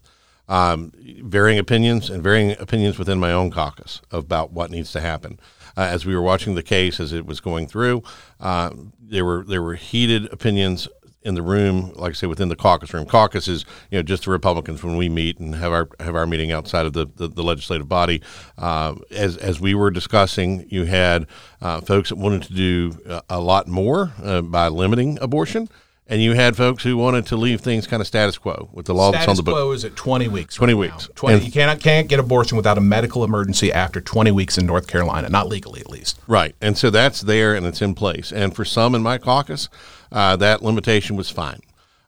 Um, 0.49 0.93
varying 1.23 1.59
opinions 1.59 2.11
and 2.11 2.23
varying 2.23 2.57
opinions 2.59 2.99
within 2.99 3.21
my 3.21 3.33
own 3.33 3.51
caucus 3.51 4.01
about 4.11 4.53
what 4.53 4.71
needs 4.71 4.93
to 4.93 5.01
happen. 5.01 5.39
Uh, 5.77 5.83
as 5.83 6.07
we 6.07 6.15
were 6.15 6.23
watching 6.23 6.55
the 6.55 6.63
case 6.63 6.99
as 6.99 7.13
it 7.13 7.27
was 7.27 7.41
going 7.41 7.67
through, 7.67 8.03
uh, 8.41 8.71
there 8.99 9.25
were 9.25 9.45
there 9.45 9.63
were 9.63 9.75
heated 9.75 10.33
opinions 10.33 10.89
in 11.27 11.35
the 11.35 11.43
room, 11.43 11.93
like 11.97 12.11
I 12.11 12.13
say, 12.15 12.27
within 12.29 12.49
the 12.49 12.57
caucus 12.57 12.95
room. 12.95 13.05
Caucus 13.05 13.49
is, 13.49 13.65
you 13.91 13.99
know, 13.99 14.03
just 14.03 14.25
the 14.25 14.31
Republicans 14.31 14.83
when 14.83 14.97
we 14.97 15.09
meet 15.09 15.39
and 15.39 15.57
have 15.57 15.73
our 15.73 15.89
have 16.01 16.15
our 16.15 16.27
meeting 16.27 16.53
outside 16.53 16.87
of 16.87 16.93
the 16.93 17.07
the, 17.17 17.29
the 17.29 17.43
legislative 17.43 17.89
body. 17.89 18.23
Uh, 18.57 18.95
as 19.11 19.37
as 19.37 19.61
we 19.61 19.75
were 19.75 19.91
discussing, 19.91 20.67
you 20.71 20.85
had 20.85 21.27
uh, 21.61 21.81
folks 21.81 22.11
that 22.11 22.17
wanted 22.17 22.43
to 22.45 22.55
do 22.55 22.99
a, 23.07 23.23
a 23.31 23.41
lot 23.41 23.67
more 23.67 24.13
uh, 24.23 24.41
by 24.41 24.69
limiting 24.69 25.19
abortion. 25.21 25.69
And 26.09 26.23
you 26.23 26.35
had 26.35 26.57
folks 26.57 26.85
who 26.85 26.97
wanted 26.97 27.27
to 27.27 27.37
leave 27.37 27.61
things 27.61 27.87
kind 27.89 28.01
of 28.01 28.07
status 28.07 28.39
quo 28.39 28.69
with 28.73 28.87
the 28.87 28.95
law 28.95 29.11
status 29.11 29.27
that's 29.27 29.31
on 29.31 29.37
the 29.37 29.43
book. 29.43 29.55
Status 29.55 29.65
quo 29.65 29.73
is 29.73 29.85
at 29.85 29.97
20 29.97 30.29
weeks. 30.29 30.55
20 30.55 30.73
right 30.75 30.79
weeks. 30.79 31.09
Now. 31.09 31.13
20, 31.17 31.35
And- 31.37 31.45
you 31.45 31.51
cannot 31.53 31.81
can't 31.81 32.07
get 32.09 32.21
abortion 32.21 32.57
without 32.57 32.79
a 32.79 32.81
medical 32.81 33.25
emergency 33.25 33.73
after 33.73 34.01
20 34.01 34.31
weeks 34.31 34.57
in 34.57 34.67
North 34.67 34.87
Carolina, 34.87 35.29
not 35.29 35.49
legally 35.49 35.81
at 35.81 35.91
least. 35.91 36.21
Right. 36.29 36.55
And 36.61 36.79
so 36.79 36.91
that's 36.91 37.23
there 37.23 37.55
and 37.55 37.67
it's 37.67 37.83
in 37.83 37.95
place. 37.95 38.31
And 38.33 38.55
for 38.55 38.65
some 38.65 38.95
in 38.95 39.03
my 39.03 39.19
caucus, 39.19 39.69
uh, 40.13 40.37
that 40.37 40.63
limitation 40.63 41.17
was 41.17 41.29
fine. 41.29 41.61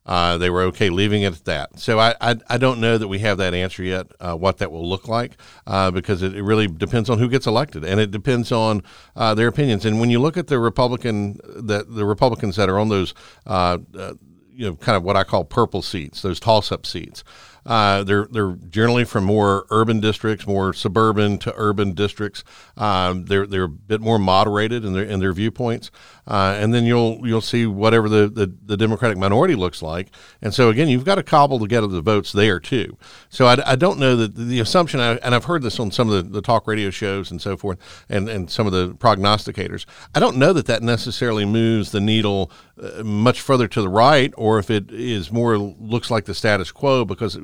Uh, 0.09 0.39
they 0.39 0.49
were 0.49 0.63
okay 0.63 0.89
leaving 0.89 1.23
it 1.23 1.35
at 1.35 1.45
that. 1.45 1.79
So 1.79 1.99
I, 1.99 2.15
I, 2.21 2.37
I 2.49 2.57
don't 2.57 2.81
know 2.81 2.97
that 2.97 3.09
we 3.09 3.19
have 3.19 3.37
that 3.39 3.53
answer 3.53 3.83
yet, 3.83 4.07
uh, 4.21 4.35
what 4.35 4.57
that 4.59 4.73
will 4.73 4.89
look 4.89 5.07
like, 5.07 5.33
uh, 5.67 5.91
because 5.91 6.23
it, 6.23 6.35
it 6.35 6.43
really 6.43 6.67
depends 6.67 7.11
on 7.11 7.19
who 7.19 7.29
gets 7.29 7.47
elected, 7.47 7.85
and 7.85 8.01
it 8.01 8.11
depends 8.11 8.51
on 8.51 8.83
uh, 9.15 9.35
their 9.35 9.49
opinions. 9.49 9.85
And 9.85 10.01
when 10.01 10.09
you 10.09 10.19
look 10.19 10.39
at 10.39 10.47
the 10.47 10.59
Republican, 10.59 11.39
the, 11.45 11.85
the 11.87 12.07
Republicans 12.07 12.57
that 12.57 12.71
are 12.71 12.79
on 12.79 12.89
those, 12.89 13.13
uh, 13.47 13.79
uh, 13.95 14.15
you 14.51 14.65
know, 14.67 14.77
kind 14.77 14.97
of 14.97 15.05
what 15.05 15.17
I 15.17 15.25
call 15.25 15.45
purple 15.45 15.83
seats, 15.83 16.23
those 16.23 16.41
toss-up 16.41 16.87
seats. 16.87 17.23
Uh, 17.67 18.03
they're 18.05 18.27
they're 18.31 18.53
generally 18.71 19.05
from 19.05 19.25
more 19.25 19.67
urban 19.71 20.01
districts, 20.01 20.47
more 20.47 20.73
suburban 20.73 21.39
to 21.39 21.53
urban 21.57 21.93
districts. 21.93 22.45
Um, 22.77 23.25
they're 23.27 23.47
they're 23.47 23.65
a 23.65 23.69
bit 23.69 24.01
more 24.01 24.19
moderated 24.19 24.85
in 24.85 24.93
their 24.93 25.05
in 25.05 25.21
their 25.21 25.33
viewpoints, 25.33 25.91
uh, 26.27 26.57
and 26.59 26.73
then 26.73 26.85
you'll 26.85 27.27
you'll 27.27 27.41
see 27.41 27.67
whatever 27.67 28.09
the, 28.09 28.29
the, 28.29 28.53
the 28.65 28.77
Democratic 28.77 29.19
minority 29.19 29.55
looks 29.55 29.83
like. 29.83 30.09
And 30.43 30.53
so 30.53 30.69
again, 30.69 30.89
you've 30.89 31.05
got 31.05 31.17
to 31.17 31.23
cobble 31.23 31.59
together 31.59 31.87
the 31.87 32.01
votes 32.01 32.33
there 32.33 32.61
too. 32.61 32.97
So 33.29 33.47
I, 33.47 33.73
I 33.73 33.77
don't 33.77 33.99
know 33.99 34.17
that 34.17 34.35
the 34.35 34.61
assumption, 34.61 35.01
I, 35.01 35.17
and 35.17 35.35
I've 35.35 35.45
heard 35.45 35.63
this 35.63 35.81
on 35.81 35.91
some 35.91 36.11
of 36.11 36.15
the, 36.15 36.31
the 36.31 36.43
talk 36.43 36.67
radio 36.67 36.91
shows 36.91 37.31
and 37.31 37.41
so 37.41 37.57
forth, 37.57 37.79
and 38.09 38.29
and 38.29 38.51
some 38.51 38.67
of 38.67 38.73
the 38.73 38.91
prognosticators. 38.95 39.87
I 40.15 40.21
don't 40.21 40.37
know 40.37 40.53
that 40.53 40.67
that 40.67 40.83
necessarily 40.83 41.45
moves 41.45 41.93
the 41.93 42.01
needle 42.01 42.51
uh, 42.81 43.03
much 43.03 43.41
further 43.41 43.69
to 43.69 43.81
the 43.81 43.89
right, 43.89 44.33
or 44.37 44.59
if 44.59 44.71
it 44.71 44.91
is 44.91 45.33
more 45.33 45.59
looks 45.59 46.11
like 46.11 46.27
the 46.27 46.35
status 46.35 46.71
quo 46.71 47.05
because 47.05 47.39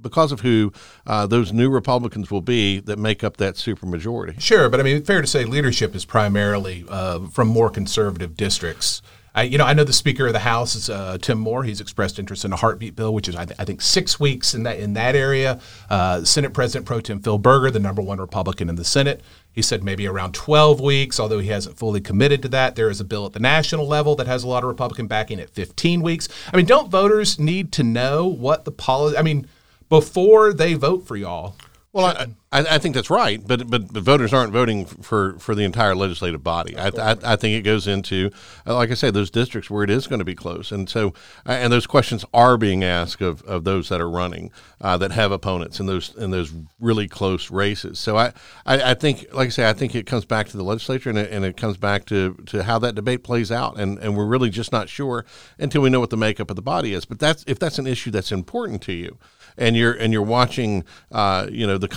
because 0.00 0.32
of 0.32 0.40
who 0.40 0.72
uh, 1.06 1.26
those 1.26 1.52
new 1.52 1.70
Republicans 1.70 2.30
will 2.30 2.40
be 2.40 2.80
that 2.80 2.98
make 2.98 3.24
up 3.24 3.36
that 3.38 3.54
supermajority. 3.54 4.40
Sure, 4.40 4.68
but 4.68 4.80
I 4.80 4.82
mean, 4.82 5.02
fair 5.02 5.20
to 5.20 5.26
say 5.26 5.44
leadership 5.44 5.94
is 5.94 6.04
primarily 6.04 6.84
uh, 6.88 7.26
from 7.28 7.48
more 7.48 7.70
conservative 7.70 8.36
districts. 8.36 9.02
I, 9.34 9.42
you 9.42 9.56
know, 9.56 9.64
I 9.64 9.72
know 9.72 9.84
the 9.84 9.92
Speaker 9.92 10.26
of 10.26 10.32
the 10.32 10.40
House 10.40 10.74
is 10.74 10.90
uh, 10.90 11.16
Tim 11.20 11.38
Moore. 11.38 11.62
He's 11.62 11.80
expressed 11.80 12.18
interest 12.18 12.44
in 12.44 12.52
a 12.52 12.56
heartbeat 12.56 12.96
bill, 12.96 13.14
which 13.14 13.28
is 13.28 13.36
I, 13.36 13.44
th- 13.44 13.60
I 13.60 13.64
think 13.64 13.80
six 13.80 14.18
weeks 14.18 14.52
in 14.52 14.64
that 14.64 14.80
in 14.80 14.94
that 14.94 15.14
area. 15.14 15.60
Uh, 15.88 16.24
Senate 16.24 16.52
President 16.52 16.86
Pro 16.86 17.00
Tem 17.00 17.20
Phil 17.20 17.38
Berger, 17.38 17.70
the 17.70 17.78
number 17.78 18.02
one 18.02 18.18
Republican 18.18 18.68
in 18.68 18.74
the 18.74 18.84
Senate, 18.84 19.20
he 19.52 19.62
said 19.62 19.84
maybe 19.84 20.08
around 20.08 20.34
12 20.34 20.80
weeks, 20.80 21.20
although 21.20 21.38
he 21.38 21.50
hasn't 21.50 21.78
fully 21.78 22.00
committed 22.00 22.42
to 22.42 22.48
that. 22.48 22.74
There 22.74 22.90
is 22.90 23.00
a 23.00 23.04
bill 23.04 23.26
at 23.26 23.32
the 23.32 23.38
national 23.38 23.86
level 23.86 24.16
that 24.16 24.26
has 24.26 24.42
a 24.42 24.48
lot 24.48 24.64
of 24.64 24.68
Republican 24.68 25.06
backing 25.06 25.38
at 25.38 25.50
15 25.50 26.02
weeks. 26.02 26.28
I 26.52 26.56
mean, 26.56 26.66
don't 26.66 26.90
voters 26.90 27.38
need 27.38 27.70
to 27.72 27.84
know 27.84 28.26
what 28.26 28.64
the 28.64 28.72
policy? 28.72 29.16
I 29.16 29.22
mean, 29.22 29.46
before 29.88 30.52
they 30.52 30.74
vote 30.74 31.06
for 31.06 31.16
y'all, 31.16 31.56
Well, 31.92 32.06
I, 32.06 32.26
I, 32.50 32.60
I 32.60 32.78
think 32.78 32.94
that's 32.94 33.10
right, 33.10 33.46
but, 33.46 33.68
but 33.70 33.92
but 33.92 34.02
voters 34.02 34.32
aren't 34.32 34.52
voting 34.52 34.86
for, 34.86 35.38
for 35.38 35.54
the 35.54 35.64
entire 35.64 35.94
legislative 35.94 36.42
body. 36.42 36.76
I, 36.78 36.88
I, 36.88 37.16
I 37.22 37.36
think 37.36 37.54
it 37.58 37.62
goes 37.62 37.86
into, 37.86 38.30
uh, 38.66 38.74
like 38.74 38.90
I 38.90 38.94
say, 38.94 39.10
those 39.10 39.30
districts 39.30 39.68
where 39.68 39.84
it 39.84 39.90
is 39.90 40.06
going 40.06 40.20
to 40.20 40.24
be 40.24 40.34
close, 40.34 40.72
and 40.72 40.88
so 40.88 41.08
uh, 41.46 41.52
and 41.52 41.72
those 41.72 41.86
questions 41.86 42.24
are 42.32 42.56
being 42.56 42.82
asked 42.82 43.20
of, 43.20 43.42
of 43.42 43.64
those 43.64 43.90
that 43.90 44.00
are 44.00 44.08
running 44.08 44.50
uh, 44.80 44.96
that 44.96 45.12
have 45.12 45.30
opponents 45.30 45.78
in 45.78 45.86
those 45.86 46.14
in 46.16 46.30
those 46.30 46.52
really 46.80 47.06
close 47.06 47.50
races. 47.50 47.98
So 47.98 48.16
I, 48.16 48.32
I, 48.64 48.94
think, 48.94 49.26
like 49.34 49.46
I 49.46 49.50
say, 49.50 49.68
I 49.68 49.72
think 49.72 49.94
it 49.94 50.06
comes 50.06 50.24
back 50.24 50.48
to 50.48 50.56
the 50.56 50.62
legislature 50.62 51.10
and 51.10 51.18
it, 51.18 51.30
and 51.30 51.44
it 51.44 51.56
comes 51.56 51.76
back 51.76 52.06
to, 52.06 52.34
to 52.46 52.62
how 52.62 52.78
that 52.78 52.94
debate 52.94 53.24
plays 53.24 53.52
out, 53.52 53.78
and, 53.78 53.98
and 53.98 54.16
we're 54.16 54.26
really 54.26 54.50
just 54.50 54.72
not 54.72 54.88
sure 54.88 55.26
until 55.58 55.82
we 55.82 55.90
know 55.90 56.00
what 56.00 56.10
the 56.10 56.16
makeup 56.16 56.48
of 56.50 56.56
the 56.56 56.62
body 56.62 56.94
is. 56.94 57.04
But 57.04 57.18
that's 57.18 57.44
if 57.46 57.58
that's 57.58 57.78
an 57.78 57.86
issue 57.86 58.10
that's 58.10 58.32
important 58.32 58.80
to 58.82 58.92
you 58.92 59.18
and 59.58 59.76
you're 59.76 59.92
and 59.92 60.12
you're 60.12 60.22
watching, 60.22 60.84
uh, 61.12 61.48
you 61.50 61.66
know, 61.66 61.76
the 61.76 61.88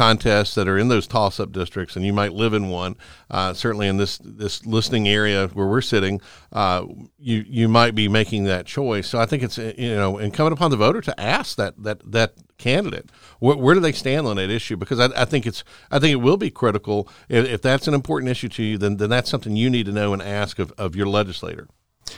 that 0.56 0.68
are 0.68 0.78
in 0.78 0.88
those 0.88 1.08
toss-up 1.08 1.52
districts, 1.52 1.96
and 1.96 2.06
you 2.06 2.14
might 2.14 2.34
live 2.34 2.54
in 2.54 2.70
one. 2.70 2.96
Uh, 3.30 3.54
certainly, 3.54 3.88
in 3.88 3.98
this 3.98 4.18
this 4.24 4.66
listening 4.66 5.08
area 5.08 5.48
where 5.50 5.68
we're 5.68 5.82
sitting, 5.82 6.22
uh, 6.52 6.86
you 7.18 7.46
you 7.48 7.68
might 7.68 7.96
be 7.96 8.08
making 8.08 8.46
that 8.46 8.66
choice. 8.66 9.08
So 9.08 9.20
I 9.20 9.26
think 9.26 9.44
it's 9.44 9.58
you 9.58 9.96
know 9.96 10.18
incumbent 10.18 10.54
upon 10.54 10.72
the 10.72 10.78
voter 10.78 11.02
to 11.02 11.20
ask 11.20 11.58
that 11.58 11.82
that 11.84 12.12
that 12.12 12.34
candidate 12.58 13.10
where, 13.40 13.58
where 13.58 13.74
do 13.74 13.82
they 13.82 13.92
stand 13.92 14.28
on 14.28 14.36
that 14.36 14.52
issue 14.52 14.78
because 14.78 15.00
I, 15.00 15.06
I, 15.20 15.26
think 15.26 15.48
it's 15.48 15.64
I 15.90 15.98
think 15.98 16.12
it 16.12 16.22
will 16.22 16.38
be 16.38 16.52
critical 16.52 17.10
if, 17.28 17.50
if 17.50 17.62
that's 17.64 17.88
an 17.88 17.96
important 17.96 18.30
issue 18.30 18.50
to 18.50 18.64
you 18.64 18.78
then 18.78 18.98
then 18.98 19.10
that's 19.10 19.32
something 19.32 19.56
you 19.56 19.68
need 19.68 19.88
to 19.88 19.92
know 19.92 20.14
and 20.14 20.22
ask 20.22 20.60
of, 20.60 20.72
of 20.78 20.96
your 20.96 21.08
legislator. 21.08 21.68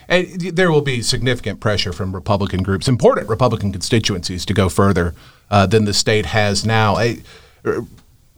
And 0.07 0.41
there 0.41 0.71
will 0.71 0.81
be 0.81 1.01
significant 1.01 1.59
pressure 1.59 1.93
from 1.93 2.13
Republican 2.13 2.63
groups, 2.63 2.87
important 2.87 3.29
Republican 3.29 3.71
constituencies, 3.71 4.45
to 4.45 4.53
go 4.53 4.69
further 4.69 5.13
uh, 5.49 5.65
than 5.65 5.85
the 5.85 5.93
state 5.93 6.25
has 6.27 6.65
now. 6.65 6.95
I, 6.95 7.17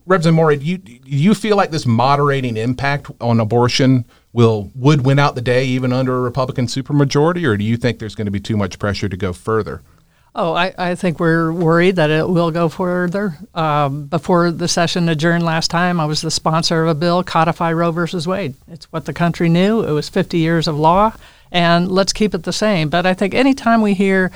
Representative 0.06 0.36
Morey, 0.36 0.58
do 0.58 0.66
you, 0.66 0.78
do 0.78 1.00
you 1.06 1.34
feel 1.34 1.58
like 1.58 1.72
this 1.72 1.86
moderating 1.86 2.58
impact 2.58 3.10
on 3.20 3.40
abortion 3.40 4.06
will 4.34 4.72
would 4.76 5.06
win 5.06 5.18
out 5.18 5.36
the 5.36 5.42
day 5.42 5.66
even 5.66 5.92
under 5.92 6.18
a 6.18 6.22
Republican 6.22 6.68
supermajority, 6.68 7.48
or 7.48 7.58
do 7.58 7.64
you 7.64 7.78
think 7.78 8.00
there's 8.00 8.16
going 8.16 8.26
to 8.26 8.32
be 8.32 8.40
too 8.40 8.58
much 8.58 8.78
pressure 8.78 9.10
to 9.10 9.18
go 9.18 9.34
further? 9.34 9.82
Oh, 10.38 10.54
I, 10.54 10.74
I 10.78 10.96
think 10.96 11.20
we're 11.20 11.54
worried 11.54 11.96
that 11.96 12.10
it 12.10 12.28
will 12.28 12.52
go 12.52 12.68
further. 12.68 13.38
Um, 13.54 14.08
before 14.08 14.52
the 14.52 14.68
session 14.68 15.08
adjourned 15.08 15.46
last 15.46 15.72
time, 15.72 15.98
I 15.98 16.06
was 16.06 16.22
the 16.22 16.30
sponsor 16.30 16.84
of 16.84 16.90
a 16.90 16.94
bill, 16.94 17.24
Codify 17.24 17.72
Roe 17.72 17.92
versus 17.92 18.28
Wade. 18.28 18.56
It's 18.68 18.92
what 18.92 19.06
the 19.06 19.14
country 19.14 19.48
knew. 19.48 19.82
It 19.86 19.92
was 19.92 20.10
50 20.10 20.38
years 20.38 20.68
of 20.68 20.78
law 20.78 21.14
and 21.54 21.90
let's 21.90 22.12
keep 22.12 22.34
it 22.34 22.44
the 22.44 22.52
same. 22.52 22.90
But 22.90 23.06
I 23.06 23.14
think 23.14 23.34
anytime 23.34 23.82
we 23.82 23.94
hear 23.94 24.30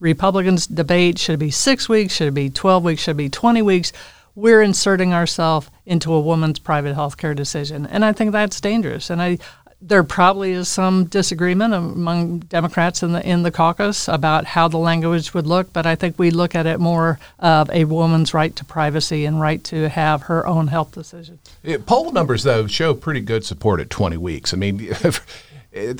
Republicans 0.00 0.66
debate, 0.66 1.18
should 1.18 1.34
it 1.34 1.38
be 1.38 1.50
six 1.50 1.86
weeks, 1.86 2.14
should 2.14 2.28
it 2.28 2.34
be 2.34 2.48
12 2.48 2.82
weeks, 2.82 3.02
should 3.02 3.12
it 3.12 3.18
be 3.18 3.28
20 3.28 3.60
weeks, 3.60 3.92
we're 4.34 4.62
inserting 4.62 5.12
ourselves 5.12 5.68
into 5.84 6.12
a 6.12 6.20
woman's 6.20 6.58
private 6.58 6.94
health 6.94 7.16
care 7.16 7.34
decision. 7.34 7.86
And 7.86 8.04
I 8.04 8.12
think 8.12 8.32
that's 8.32 8.60
dangerous. 8.60 9.10
And 9.10 9.20
I, 9.20 9.38
there 9.82 10.04
probably 10.04 10.52
is 10.52 10.68
some 10.68 11.06
disagreement 11.06 11.74
among 11.74 12.38
Democrats 12.38 13.02
in 13.02 13.12
the 13.12 13.28
in 13.28 13.42
the 13.42 13.50
caucus 13.50 14.06
about 14.06 14.44
how 14.44 14.68
the 14.68 14.78
language 14.78 15.34
would 15.34 15.46
look, 15.46 15.72
but 15.72 15.86
I 15.86 15.96
think 15.96 16.18
we 16.18 16.30
look 16.30 16.54
at 16.54 16.66
it 16.66 16.78
more 16.78 17.18
of 17.40 17.68
a 17.70 17.84
woman's 17.84 18.32
right 18.32 18.54
to 18.56 18.64
privacy 18.64 19.24
and 19.24 19.40
right 19.40 19.62
to 19.64 19.88
have 19.88 20.22
her 20.22 20.46
own 20.46 20.68
health 20.68 20.92
decision. 20.92 21.40
poll 21.84 22.12
numbers 22.12 22.44
though 22.44 22.68
show 22.68 22.94
pretty 22.94 23.20
good 23.20 23.44
support 23.44 23.80
at 23.80 23.90
20 23.90 24.16
weeks. 24.18 24.54
I 24.54 24.56
mean, 24.56 24.80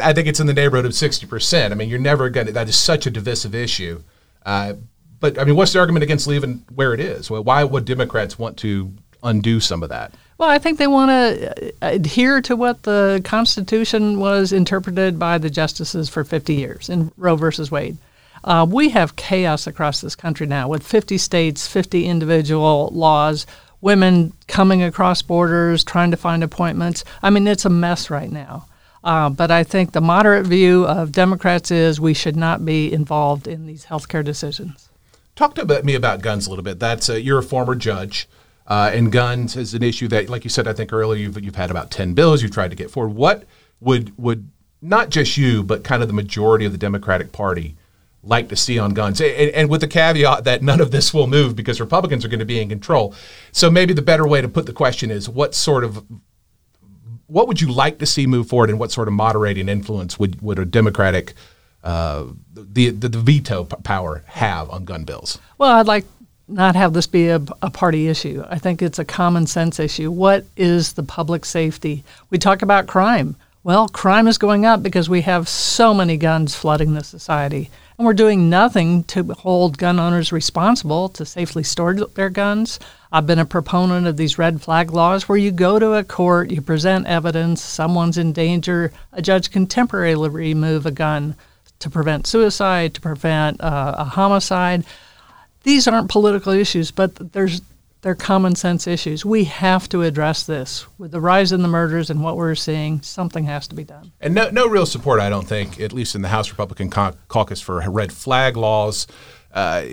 I 0.01 0.13
think 0.13 0.29
it's 0.29 0.39
in 0.39 0.47
the 0.47 0.55
neighborhood 0.55 0.85
of 0.85 0.93
60%. 0.93 1.73
I 1.73 1.75
mean, 1.75 1.89
you're 1.89 1.99
never 1.99 2.29
going 2.29 2.47
to, 2.47 2.53
that 2.53 2.69
is 2.69 2.77
such 2.77 3.07
a 3.07 3.11
divisive 3.11 3.55
issue. 3.55 4.03
Uh, 4.45 4.75
but, 5.23 5.39
I 5.39 5.45
mean, 5.45 5.55
what's 5.55 5.73
the 5.73 5.79
argument 5.79 6.03
against 6.03 6.27
leaving 6.27 6.65
where 6.75 6.93
it 6.93 7.01
is? 7.01 7.31
Why 7.31 7.63
would 7.65 7.85
Democrats 7.85 8.39
want 8.39 8.59
to 8.59 8.93
undo 9.23 9.61
some 9.61 9.83
of 9.83 9.89
that? 9.89 10.13
Well, 10.37 10.51
I 10.51 10.59
think 10.59 10.79
they 10.79 10.89
want 10.89 11.11
to 11.11 11.69
uh, 11.69 11.71
adhere 11.81 12.43
to 12.43 12.57
what 12.57 12.83
the 12.83 13.21
Constitution 13.25 14.19
was 14.19 14.53
interpreted 14.53 15.17
by 15.17 15.39
the 15.39 15.49
justices 15.49 16.09
for 16.09 16.25
50 16.25 16.55
years 16.55 16.89
in 16.89 17.13
Roe 17.17 17.37
versus 17.37 17.71
Wade. 17.71 17.97
Uh, 18.43 18.67
we 18.69 18.89
have 18.89 19.15
chaos 19.15 19.69
across 19.69 20.01
this 20.01 20.17
country 20.17 20.49
now 20.49 20.67
with 20.67 20.83
50 20.83 21.17
states, 21.19 21.69
50 21.69 22.07
individual 22.07 22.91
laws, 22.93 23.47
women 23.81 24.33
coming 24.49 24.83
across 24.83 25.23
borders, 25.23 25.85
trying 25.85 26.11
to 26.11 26.17
find 26.17 26.43
appointments. 26.43 27.05
I 27.23 27.31
mean, 27.31 27.47
it's 27.47 27.65
a 27.65 27.71
mess 27.71 28.11
right 28.11 28.31
now. 28.31 28.67
Uh, 29.05 29.29
but 29.29 29.53
I 29.53 29.63
think 29.63 29.93
the 29.93 30.01
moderate 30.01 30.47
view 30.47 30.85
of 30.85 31.13
Democrats 31.13 31.71
is 31.71 32.01
we 32.01 32.15
should 32.15 32.37
not 32.37 32.65
be 32.65 32.93
involved 32.93 33.47
in 33.47 33.67
these 33.67 33.87
healthcare 33.87 34.25
decisions. 34.25 34.89
Talk 35.35 35.55
to 35.55 35.83
me 35.83 35.95
about 35.95 36.21
guns 36.21 36.47
a 36.47 36.51
little 36.51 36.63
bit. 36.63 36.79
That's 36.79 37.09
uh, 37.09 37.15
you're 37.15 37.39
a 37.39 37.43
former 37.43 37.75
judge, 37.75 38.29
uh, 38.67 38.91
and 38.93 39.11
guns 39.11 39.57
is 39.57 39.73
an 39.73 39.83
issue 39.83 40.07
that, 40.09 40.29
like 40.29 40.45
you 40.45 40.51
said, 40.51 40.69
I 40.69 40.75
think 40.75 40.93
earlier 40.93 41.21
you've, 41.21 41.43
you've 41.43 41.57
had 41.57 41.71
about 41.71 41.91
ten 41.91 42.13
bills 42.13 42.43
you've 42.43 42.53
tried 42.53 42.71
to 42.71 42.77
get 42.77 42.91
forward. 42.91 43.15
What 43.15 43.45
would 43.81 44.17
would 44.19 44.51
not 44.83 45.09
just 45.09 45.37
you, 45.39 45.63
but 45.63 45.85
kind 45.85 46.03
of 46.03 46.09
the 46.09 46.15
majority 46.15 46.67
of 46.67 46.73
the 46.73 46.79
Democratic 46.79 47.33
Party 47.33 47.77
like 48.25 48.49
to 48.49 48.57
see 48.57 48.79
on 48.79 48.95
guns, 48.95 49.21
and, 49.21 49.51
and, 49.51 49.69
with 49.69 49.81
the 49.81 49.89
caveat 49.89 50.45
that 50.45 50.63
none 50.63 50.81
of 50.81 50.93
this 50.93 51.13
will 51.13 51.27
move 51.27 51.57
because 51.57 51.81
Republicans 51.81 52.25
are 52.25 52.29
going 52.29 52.39
to 52.39 52.45
be 52.45 52.61
in 52.61 52.69
control. 52.69 53.15
So 53.51 53.69
maybe 53.69 53.95
the 53.95 54.03
better 54.03 54.27
way 54.27 54.41
to 54.41 54.49
put 54.49 54.67
the 54.67 54.73
question 54.73 55.11
is, 55.11 55.29
what 55.29 55.55
sort 55.55 55.83
of 55.83 56.05
what 57.27 57.49
would 57.49 57.61
you 57.61 57.73
like 57.73 57.99
to 57.99 58.07
see 58.07 58.27
move 58.27 58.49
forward, 58.49 58.69
and 58.69 58.79
what 58.79 58.93
sort 58.93 59.09
of 59.09 59.15
moderating 59.15 59.69
influence 59.69 60.19
would 60.19 60.43
would 60.43 60.59
a 60.59 60.65
Democratic 60.65 61.33
uh, 61.83 62.27
the, 62.55 62.91
the, 62.91 63.09
the 63.09 63.19
veto 63.19 63.65
power 63.65 64.23
have 64.27 64.71
on 64.71 64.85
gun 64.85 65.05
bills? 65.05 65.39
Well, 65.59 65.71
I'd 65.71 65.87
like 65.87 66.05
not 66.49 66.77
have 66.77 66.93
this 66.93 67.07
be 67.07 67.29
a, 67.29 67.41
a, 67.63 67.71
party 67.71 68.09
issue. 68.09 68.45
I 68.49 68.59
think 68.59 68.83
it's 68.83 68.99
a 68.99 69.05
common 69.05 69.47
sense 69.47 69.81
issue. 69.81 70.11
What 70.11 70.45
is 70.57 70.93
the 70.93 71.03
public 71.03 71.45
safety? 71.45 72.05
We 72.31 72.39
talk 72.39 72.63
about 72.63 72.87
crime. 72.87 73.37
Well, 73.65 73.89
crime 73.89 74.27
is 74.27 74.39
going 74.39 74.67
up 74.67 74.83
because 74.83 75.09
we 75.09 75.21
have 75.23 75.49
so 75.49 75.95
many 75.95 76.17
guns 76.17 76.55
flooding 76.55 76.95
the 76.95 77.05
society. 77.05 77.71
And 77.97 78.07
we're 78.07 78.13
doing 78.15 78.51
nothing 78.51 79.05
to 79.05 79.23
hold 79.23 79.79
gun 79.79 80.01
owners 80.01 80.33
responsible 80.33 81.09
to 81.11 81.25
safely 81.25 81.63
store 81.63 81.95
their 81.95 82.31
guns. 82.31 82.81
I've 83.13 83.27
been 83.27 83.39
a 83.39 83.45
proponent 83.45 84.07
of 84.07 84.17
these 84.17 84.39
red 84.39 84.61
flag 84.61 84.91
laws 84.91 85.29
where 85.29 85.39
you 85.39 85.53
go 85.53 85.79
to 85.79 85.95
a 85.95 86.03
court, 86.03 86.51
you 86.51 86.61
present 86.61 87.07
evidence, 87.07 87.63
someone's 87.63 88.19
in 88.19 88.33
danger, 88.33 88.93
a 89.13 89.23
judge 89.23 89.51
can 89.51 89.67
temporarily 89.67 90.31
remove 90.31 90.87
a 90.87 90.91
gun 90.91 91.37
to 91.83 91.91
prevent 91.91 92.27
suicide, 92.27 92.95
to 92.95 93.01
prevent 93.01 93.61
uh, 93.61 93.95
a 93.99 94.05
homicide. 94.05 94.85
These 95.63 95.87
aren't 95.87 96.11
political 96.11 96.53
issues, 96.53 96.91
but 96.91 97.33
there's 97.33 97.61
they're 98.03 98.17
common 98.17 98.57
sense 98.57 98.89
issues. 98.89 99.25
We 99.25 99.45
have 99.45 99.89
to 99.91 100.03
address 100.03 100.43
this. 100.43 100.87
With 100.99 101.13
the 101.13 101.21
rise 101.21 101.53
in 101.53 101.63
the 101.63 101.69
murders 101.69 102.11
and 102.11 102.21
what 102.21 102.37
we're 102.37 102.57
seeing, 102.57 103.01
something 103.01 103.45
has 103.45 103.69
to 103.69 103.77
be 103.77 103.85
done. 103.85 104.11
And 104.21 104.35
no, 104.35 104.51
no 104.51 104.67
real 104.67 104.87
support, 104.87 105.21
I 105.21 105.31
don't 105.31 105.47
think, 105.47 105.81
at 105.81 105.93
least 105.93 106.17
in 106.17 106.23
the 106.23 106.29
House 106.29 106.51
Republican 106.51 106.91
caucus, 106.91 107.61
for 107.61 107.81
red 107.89 108.13
flag 108.13 108.57
laws. 108.57 109.07
Uh, 109.53 109.85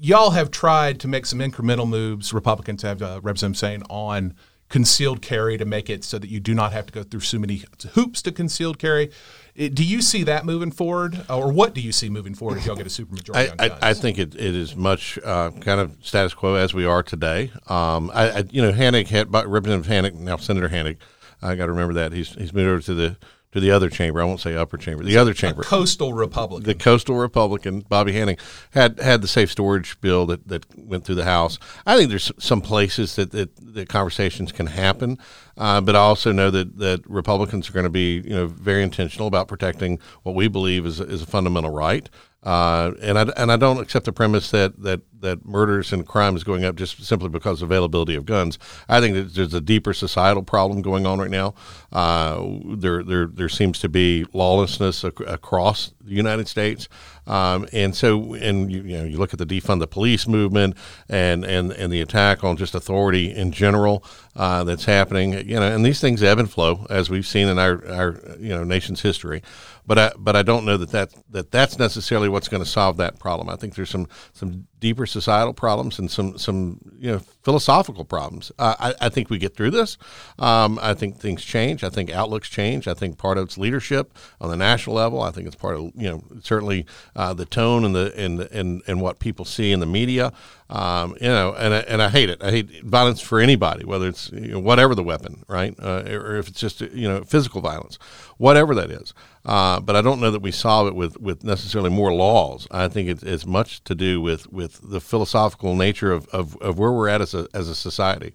y'all 0.00 0.30
have 0.30 0.52
tried 0.52 1.00
to 1.00 1.08
make 1.08 1.26
some 1.26 1.40
incremental 1.40 1.88
moves. 1.88 2.32
Republicans 2.32 2.82
have 2.82 3.02
uh, 3.02 3.20
Representative 3.20 3.60
Saine 3.60 3.82
on 3.90 4.34
concealed 4.68 5.22
carry 5.22 5.56
to 5.56 5.64
make 5.64 5.88
it 5.88 6.02
so 6.02 6.18
that 6.18 6.28
you 6.28 6.40
do 6.40 6.54
not 6.54 6.72
have 6.72 6.86
to 6.86 6.92
go 6.92 7.02
through 7.02 7.20
so 7.20 7.38
many 7.38 7.62
hoops 7.92 8.20
to 8.22 8.32
concealed 8.32 8.78
carry. 8.78 9.10
Do 9.56 9.84
you 9.84 10.02
see 10.02 10.24
that 10.24 10.44
moving 10.44 10.70
forward, 10.70 11.24
or 11.30 11.50
what 11.50 11.72
do 11.72 11.80
you 11.80 11.92
see 11.92 12.10
moving 12.10 12.34
forward 12.34 12.58
if 12.58 12.66
y'all 12.66 12.76
get 12.76 12.86
a 12.86 12.90
supermajority? 12.90 13.54
I, 13.58 13.66
I, 13.66 13.90
I 13.90 13.94
think 13.94 14.18
it, 14.18 14.34
it 14.34 14.54
is 14.54 14.76
much 14.76 15.18
uh, 15.24 15.50
kind 15.60 15.80
of 15.80 15.96
status 16.02 16.34
quo 16.34 16.56
as 16.56 16.74
we 16.74 16.84
are 16.84 17.02
today. 17.02 17.50
Um, 17.68 18.10
I, 18.12 18.30
I, 18.30 18.44
you 18.50 18.60
know, 18.60 18.72
Hanig 18.72 19.06
had 19.06 19.32
Representative 19.32 19.86
Hanig, 19.86 20.14
now 20.14 20.36
Senator 20.36 20.68
Hanig. 20.68 20.98
I 21.40 21.54
got 21.54 21.66
to 21.66 21.72
remember 21.72 21.94
that 21.94 22.12
he's 22.12 22.34
he's 22.34 22.52
moved 22.52 22.68
over 22.68 22.82
to 22.82 22.94
the 22.94 23.16
to 23.56 23.60
the 23.60 23.70
other 23.70 23.88
chamber. 23.88 24.20
I 24.20 24.24
won't 24.24 24.40
say 24.40 24.54
upper 24.54 24.76
chamber. 24.76 25.02
The 25.02 25.16
other 25.16 25.32
chamber, 25.32 25.62
The 25.62 25.68
coastal 25.68 26.12
Republican. 26.12 26.64
The 26.64 26.74
coastal 26.74 27.16
Republican, 27.16 27.80
Bobby 27.80 28.12
Hanig, 28.12 28.38
had 28.72 29.00
had 29.00 29.22
the 29.22 29.28
safe 29.28 29.50
storage 29.50 29.98
bill 30.02 30.26
that, 30.26 30.46
that 30.46 30.66
went 30.76 31.04
through 31.04 31.14
the 31.14 31.24
House. 31.24 31.58
I 31.86 31.96
think 31.96 32.10
there's 32.10 32.30
some 32.38 32.60
places 32.60 33.16
that 33.16 33.32
that, 33.32 33.50
that 33.74 33.88
conversations 33.88 34.52
can 34.52 34.66
happen, 34.66 35.18
uh, 35.56 35.80
but 35.80 35.96
I 35.96 36.00
also 36.00 36.32
know 36.32 36.50
that 36.50 36.76
that 36.76 37.00
Republicans 37.08 37.70
are 37.70 37.72
going 37.72 37.84
to 37.84 37.90
be 37.90 38.20
you 38.20 38.34
know 38.34 38.46
very 38.46 38.82
intentional 38.82 39.26
about 39.26 39.48
protecting 39.48 40.00
what 40.22 40.34
we 40.34 40.48
believe 40.48 40.84
is 40.84 41.00
is 41.00 41.22
a 41.22 41.26
fundamental 41.26 41.70
right. 41.70 42.10
Uh, 42.46 42.92
and 43.02 43.18
I 43.18 43.22
and 43.36 43.50
I 43.50 43.56
don't 43.56 43.80
accept 43.80 44.04
the 44.04 44.12
premise 44.12 44.52
that, 44.52 44.80
that 44.82 45.00
that 45.20 45.44
murders 45.44 45.92
and 45.92 46.06
crime 46.06 46.36
is 46.36 46.44
going 46.44 46.64
up 46.64 46.76
just 46.76 47.02
simply 47.04 47.28
because 47.28 47.60
of 47.60 47.72
availability 47.72 48.14
of 48.14 48.24
guns. 48.24 48.56
I 48.88 49.00
think 49.00 49.14
that 49.14 49.34
there's 49.34 49.52
a 49.52 49.60
deeper 49.60 49.92
societal 49.92 50.44
problem 50.44 50.80
going 50.80 51.06
on 51.06 51.18
right 51.18 51.30
now. 51.30 51.54
Uh, 51.92 52.44
there 52.76 53.02
there 53.02 53.26
there 53.26 53.48
seems 53.48 53.80
to 53.80 53.88
be 53.88 54.26
lawlessness 54.32 55.04
ac- 55.04 55.24
across 55.26 55.92
the 56.00 56.14
United 56.14 56.46
States, 56.46 56.88
um, 57.26 57.66
and 57.72 57.96
so 57.96 58.34
and 58.34 58.70
you, 58.70 58.82
you 58.82 58.98
know 58.98 59.04
you 59.04 59.18
look 59.18 59.32
at 59.32 59.40
the 59.40 59.46
defund 59.46 59.80
the 59.80 59.88
police 59.88 60.28
movement 60.28 60.76
and 61.08 61.44
and 61.44 61.72
and 61.72 61.92
the 61.92 62.00
attack 62.00 62.44
on 62.44 62.56
just 62.56 62.76
authority 62.76 63.34
in 63.34 63.50
general 63.50 64.04
uh, 64.36 64.62
that's 64.62 64.84
happening. 64.84 65.32
You 65.32 65.58
know, 65.58 65.62
and 65.74 65.84
these 65.84 66.00
things 66.00 66.22
ebb 66.22 66.38
and 66.38 66.48
flow 66.48 66.86
as 66.90 67.10
we've 67.10 67.26
seen 67.26 67.48
in 67.48 67.58
our 67.58 67.84
our 67.88 68.20
you 68.38 68.50
know 68.50 68.62
nation's 68.62 69.00
history. 69.02 69.42
But 69.86 69.98
I, 69.98 70.12
but 70.18 70.34
I 70.34 70.42
don't 70.42 70.64
know 70.64 70.76
that, 70.76 70.90
that 70.90 71.14
that 71.30 71.50
that's 71.50 71.78
necessarily 71.78 72.28
what's 72.28 72.48
going 72.48 72.62
to 72.62 72.68
solve 72.68 72.96
that 72.96 73.18
problem. 73.18 73.48
I 73.48 73.56
think 73.56 73.74
there's 73.74 73.90
some 73.90 74.08
some 74.32 74.66
deeper 74.80 75.06
societal 75.06 75.54
problems 75.54 75.98
and 75.98 76.10
some 76.10 76.36
some 76.38 76.80
you 76.98 77.12
know 77.12 77.18
philosophical 77.42 78.04
problems. 78.04 78.50
Uh, 78.58 78.74
I, 78.78 79.06
I 79.06 79.08
think 79.08 79.30
we 79.30 79.38
get 79.38 79.56
through 79.56 79.70
this. 79.70 79.96
Um, 80.38 80.78
I 80.82 80.94
think 80.94 81.18
things 81.18 81.44
change. 81.44 81.84
I 81.84 81.88
think 81.88 82.10
outlooks 82.10 82.48
change. 82.48 82.88
I 82.88 82.94
think 82.94 83.16
part 83.16 83.38
of 83.38 83.44
it's 83.44 83.56
leadership 83.56 84.12
on 84.40 84.50
the 84.50 84.56
national 84.56 84.96
level. 84.96 85.22
I 85.22 85.30
think 85.30 85.46
it's 85.46 85.56
part 85.56 85.76
of 85.76 85.92
you 85.94 86.10
know 86.10 86.24
certainly 86.42 86.84
uh, 87.14 87.32
the 87.34 87.46
tone 87.46 87.84
and 87.84 87.94
the 87.94 88.12
and, 88.16 88.40
and 88.40 88.82
and 88.86 89.00
what 89.00 89.20
people 89.20 89.44
see 89.44 89.72
in 89.72 89.80
the 89.80 89.86
media. 89.86 90.32
Um, 90.68 91.16
you 91.20 91.28
know, 91.28 91.54
and 91.54 91.72
I, 91.72 91.78
and 91.78 92.02
I 92.02 92.08
hate 92.08 92.28
it. 92.28 92.42
I 92.42 92.50
hate 92.50 92.82
violence 92.82 93.20
for 93.20 93.38
anybody, 93.38 93.84
whether 93.84 94.08
it's 94.08 94.32
you 94.32 94.52
know, 94.52 94.58
whatever 94.58 94.96
the 94.96 95.02
weapon, 95.02 95.44
right, 95.46 95.74
uh, 95.80 96.02
or 96.08 96.36
if 96.36 96.48
it's 96.48 96.58
just 96.58 96.80
you 96.80 97.06
know 97.06 97.22
physical 97.22 97.60
violence, 97.60 97.98
whatever 98.38 98.74
that 98.74 98.90
is. 98.90 99.14
Uh, 99.46 99.78
but 99.78 99.94
I 99.94 100.02
don't 100.02 100.20
know 100.20 100.32
that 100.32 100.42
we 100.42 100.50
solve 100.50 100.88
it 100.88 100.96
with, 100.96 101.20
with 101.20 101.44
necessarily 101.44 101.88
more 101.88 102.12
laws. 102.12 102.66
I 102.72 102.88
think 102.88 103.22
it's, 103.22 103.46
much 103.46 103.82
to 103.84 103.94
do 103.94 104.20
with, 104.20 104.52
with 104.52 104.80
the 104.90 105.00
philosophical 105.00 105.76
nature 105.76 106.10
of, 106.10 106.26
of, 106.28 106.56
of 106.56 106.80
where 106.80 106.90
we're 106.90 107.08
at 107.08 107.20
as 107.20 107.32
a, 107.32 107.46
as 107.54 107.68
a 107.68 107.76
society. 107.76 108.34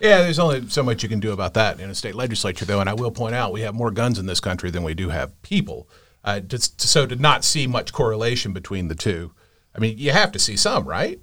Yeah, 0.00 0.22
there's 0.22 0.38
only 0.38 0.66
so 0.70 0.82
much 0.82 1.02
you 1.02 1.08
can 1.08 1.20
do 1.20 1.32
about 1.32 1.52
that 1.54 1.80
in 1.80 1.90
a 1.90 1.94
state 1.94 2.14
legislature, 2.14 2.64
though. 2.64 2.80
And 2.80 2.88
I 2.88 2.94
will 2.94 3.10
point 3.10 3.34
out 3.34 3.52
we 3.52 3.60
have 3.60 3.74
more 3.74 3.90
guns 3.90 4.18
in 4.18 4.24
this 4.24 4.40
country 4.40 4.70
than 4.70 4.84
we 4.84 4.94
do 4.94 5.10
have 5.10 5.40
people. 5.42 5.86
Uh, 6.24 6.40
so 6.58 7.04
to 7.04 7.16
not 7.16 7.44
see 7.44 7.66
much 7.66 7.92
correlation 7.92 8.54
between 8.54 8.88
the 8.88 8.94
two, 8.94 9.32
I 9.74 9.80
mean, 9.80 9.98
you 9.98 10.12
have 10.12 10.32
to 10.32 10.38
see 10.38 10.56
some, 10.56 10.88
right? 10.88 11.20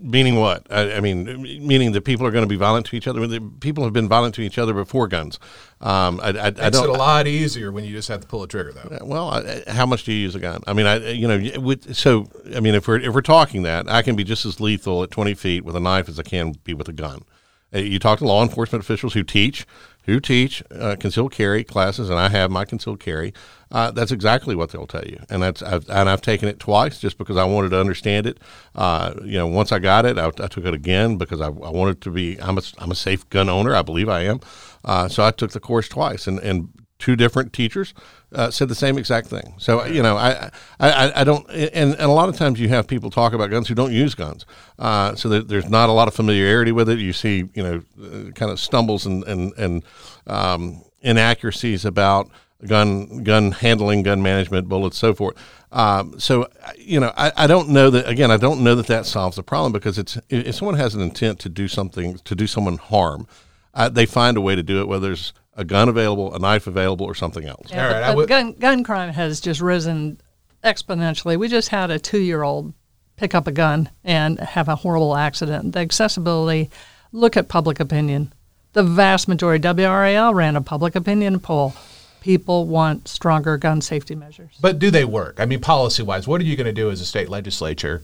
Meaning 0.00 0.36
what? 0.36 0.66
I, 0.70 0.94
I, 0.94 1.00
mean, 1.00 1.24
meaning 1.64 1.92
that 1.92 2.02
people 2.02 2.26
are 2.26 2.32
going 2.32 2.42
to 2.42 2.48
be 2.48 2.56
violent 2.56 2.86
to 2.86 2.96
each 2.96 3.06
other. 3.06 3.40
People 3.60 3.84
have 3.84 3.92
been 3.92 4.08
violent 4.08 4.34
to 4.34 4.42
each 4.42 4.58
other 4.58 4.74
before 4.74 5.06
guns. 5.06 5.38
Um, 5.80 6.20
I, 6.20 6.28
I, 6.28 6.32
Makes 6.32 6.60
I 6.60 6.70
don't, 6.70 6.84
it 6.84 6.90
a 6.90 6.92
lot 6.94 7.28
easier 7.28 7.70
when 7.70 7.84
you 7.84 7.92
just 7.92 8.08
have 8.08 8.20
to 8.20 8.26
pull 8.26 8.42
a 8.42 8.48
trigger, 8.48 8.72
though. 8.72 8.98
Well, 9.04 9.44
how 9.68 9.86
much 9.86 10.02
do 10.02 10.12
you 10.12 10.18
use 10.18 10.34
a 10.34 10.40
gun? 10.40 10.62
I 10.66 10.72
mean, 10.72 10.86
I 10.86 11.10
you 11.10 11.28
know, 11.28 11.76
so 11.92 12.28
I 12.54 12.60
mean, 12.60 12.74
if 12.74 12.88
we're 12.88 12.98
if 12.98 13.14
we're 13.14 13.20
talking 13.20 13.62
that, 13.62 13.88
I 13.88 14.02
can 14.02 14.16
be 14.16 14.24
just 14.24 14.44
as 14.44 14.60
lethal 14.60 15.04
at 15.04 15.12
twenty 15.12 15.34
feet 15.34 15.64
with 15.64 15.76
a 15.76 15.80
knife 15.80 16.08
as 16.08 16.18
I 16.18 16.24
can 16.24 16.52
be 16.64 16.74
with 16.74 16.88
a 16.88 16.92
gun. 16.92 17.22
Uh, 17.74 17.78
you 17.78 17.98
talk 17.98 18.18
to 18.18 18.26
law 18.26 18.42
enforcement 18.42 18.84
officials 18.84 19.14
who 19.14 19.22
teach 19.22 19.66
who 20.04 20.20
teach 20.20 20.62
uh, 20.70 20.96
concealed 20.98 21.32
carry 21.32 21.64
classes, 21.64 22.10
and 22.10 22.18
I 22.18 22.28
have 22.28 22.50
my 22.50 22.64
concealed 22.64 23.00
carry. 23.00 23.32
Uh, 23.70 23.90
that's 23.90 24.12
exactly 24.12 24.54
what 24.54 24.70
they'll 24.70 24.86
tell 24.86 25.04
you, 25.04 25.18
and 25.30 25.42
that's 25.42 25.62
I've, 25.62 25.88
and 25.88 26.08
I've 26.08 26.20
taken 26.20 26.48
it 26.48 26.58
twice 26.58 26.98
just 26.98 27.16
because 27.16 27.36
I 27.36 27.44
wanted 27.44 27.70
to 27.70 27.80
understand 27.80 28.26
it. 28.26 28.38
Uh, 28.74 29.14
you 29.24 29.38
know, 29.38 29.46
once 29.46 29.72
I 29.72 29.78
got 29.78 30.04
it, 30.04 30.18
I, 30.18 30.26
I 30.26 30.46
took 30.48 30.66
it 30.66 30.74
again 30.74 31.16
because 31.16 31.40
I, 31.40 31.46
I, 31.46 31.70
wanted 31.70 32.00
to 32.02 32.10
be. 32.10 32.36
I'm 32.40 32.58
a 32.58 32.62
I'm 32.78 32.90
a 32.90 32.94
safe 32.94 33.28
gun 33.30 33.48
owner. 33.48 33.74
I 33.74 33.82
believe 33.82 34.08
I 34.08 34.22
am. 34.22 34.40
Uh, 34.84 35.08
so 35.08 35.24
I 35.24 35.30
took 35.30 35.52
the 35.52 35.60
course 35.60 35.88
twice, 35.88 36.26
and 36.26 36.38
and 36.40 36.68
two 37.02 37.16
different 37.16 37.52
teachers 37.52 37.94
uh, 38.32 38.48
said 38.48 38.68
the 38.68 38.76
same 38.76 38.96
exact 38.96 39.26
thing. 39.26 39.54
So 39.58 39.84
you 39.84 40.02
know, 40.02 40.16
I, 40.16 40.50
I, 40.78 41.12
I 41.16 41.24
don't, 41.24 41.48
and, 41.50 41.94
and 41.94 42.00
a 42.00 42.12
lot 42.12 42.28
of 42.28 42.36
times 42.36 42.60
you 42.60 42.68
have 42.68 42.86
people 42.86 43.10
talk 43.10 43.32
about 43.32 43.50
guns 43.50 43.66
who 43.66 43.74
don't 43.74 43.92
use 43.92 44.14
guns, 44.14 44.46
uh, 44.78 45.16
so 45.16 45.28
there's 45.28 45.68
not 45.68 45.88
a 45.88 45.92
lot 45.92 46.06
of 46.06 46.14
familiarity 46.14 46.70
with 46.70 46.88
it. 46.88 47.00
You 47.00 47.12
see, 47.12 47.48
you 47.54 47.62
know, 47.62 47.82
uh, 48.00 48.30
kind 48.30 48.52
of 48.52 48.60
stumbles 48.60 49.04
and 49.04 49.24
and 49.24 49.52
and 49.58 49.82
um, 50.28 50.82
inaccuracies 51.00 51.84
about 51.84 52.30
gun 52.66 53.24
gun 53.24 53.50
handling, 53.50 54.04
gun 54.04 54.22
management, 54.22 54.68
bullets, 54.68 54.96
so 54.96 55.12
forth. 55.12 55.36
Um, 55.72 56.20
so 56.20 56.46
you 56.78 57.00
know, 57.00 57.12
I, 57.16 57.32
I 57.36 57.46
don't 57.48 57.70
know 57.70 57.90
that 57.90 58.08
again. 58.08 58.30
I 58.30 58.36
don't 58.36 58.62
know 58.62 58.76
that 58.76 58.86
that 58.86 59.06
solves 59.06 59.34
the 59.34 59.42
problem 59.42 59.72
because 59.72 59.98
it's 59.98 60.18
if 60.28 60.54
someone 60.54 60.76
has 60.76 60.94
an 60.94 61.00
intent 61.00 61.40
to 61.40 61.48
do 61.48 61.66
something 61.66 62.18
to 62.18 62.34
do 62.36 62.46
someone 62.46 62.76
harm, 62.76 63.26
uh, 63.74 63.88
they 63.88 64.06
find 64.06 64.36
a 64.36 64.40
way 64.40 64.54
to 64.54 64.62
do 64.62 64.80
it. 64.80 64.86
Whether 64.86 65.08
there's 65.08 65.32
a 65.54 65.64
gun 65.64 65.88
available, 65.88 66.34
a 66.34 66.38
knife 66.38 66.66
available, 66.66 67.06
or 67.06 67.14
something 67.14 67.44
else. 67.44 67.70
Yeah, 67.70 67.86
All 67.86 67.92
right, 67.92 68.06
but, 68.08 68.16
but 68.16 68.28
gun 68.28 68.52
gun 68.52 68.84
crime 68.84 69.12
has 69.12 69.40
just 69.40 69.60
risen 69.60 70.20
exponentially. 70.64 71.38
We 71.38 71.48
just 71.48 71.68
had 71.68 71.90
a 71.90 71.98
two 71.98 72.20
year 72.20 72.42
old 72.42 72.72
pick 73.16 73.34
up 73.34 73.46
a 73.46 73.52
gun 73.52 73.90
and 74.04 74.38
have 74.38 74.68
a 74.68 74.76
horrible 74.76 75.16
accident. 75.16 75.72
The 75.72 75.80
accessibility. 75.80 76.70
Look 77.12 77.36
at 77.36 77.48
public 77.48 77.78
opinion. 77.78 78.32
The 78.72 78.82
vast 78.82 79.28
majority. 79.28 79.62
WRAL 79.62 80.34
ran 80.34 80.56
a 80.56 80.62
public 80.62 80.94
opinion 80.94 81.40
poll. 81.40 81.74
People 82.22 82.66
want 82.66 83.08
stronger 83.08 83.58
gun 83.58 83.80
safety 83.82 84.14
measures. 84.14 84.56
But 84.60 84.78
do 84.78 84.90
they 84.90 85.04
work? 85.04 85.38
I 85.38 85.44
mean, 85.44 85.60
policy 85.60 86.02
wise, 86.02 86.26
what 86.26 86.40
are 86.40 86.44
you 86.44 86.56
going 86.56 86.66
to 86.66 86.72
do 86.72 86.90
as 86.90 87.00
a 87.00 87.04
state 87.04 87.28
legislature 87.28 88.02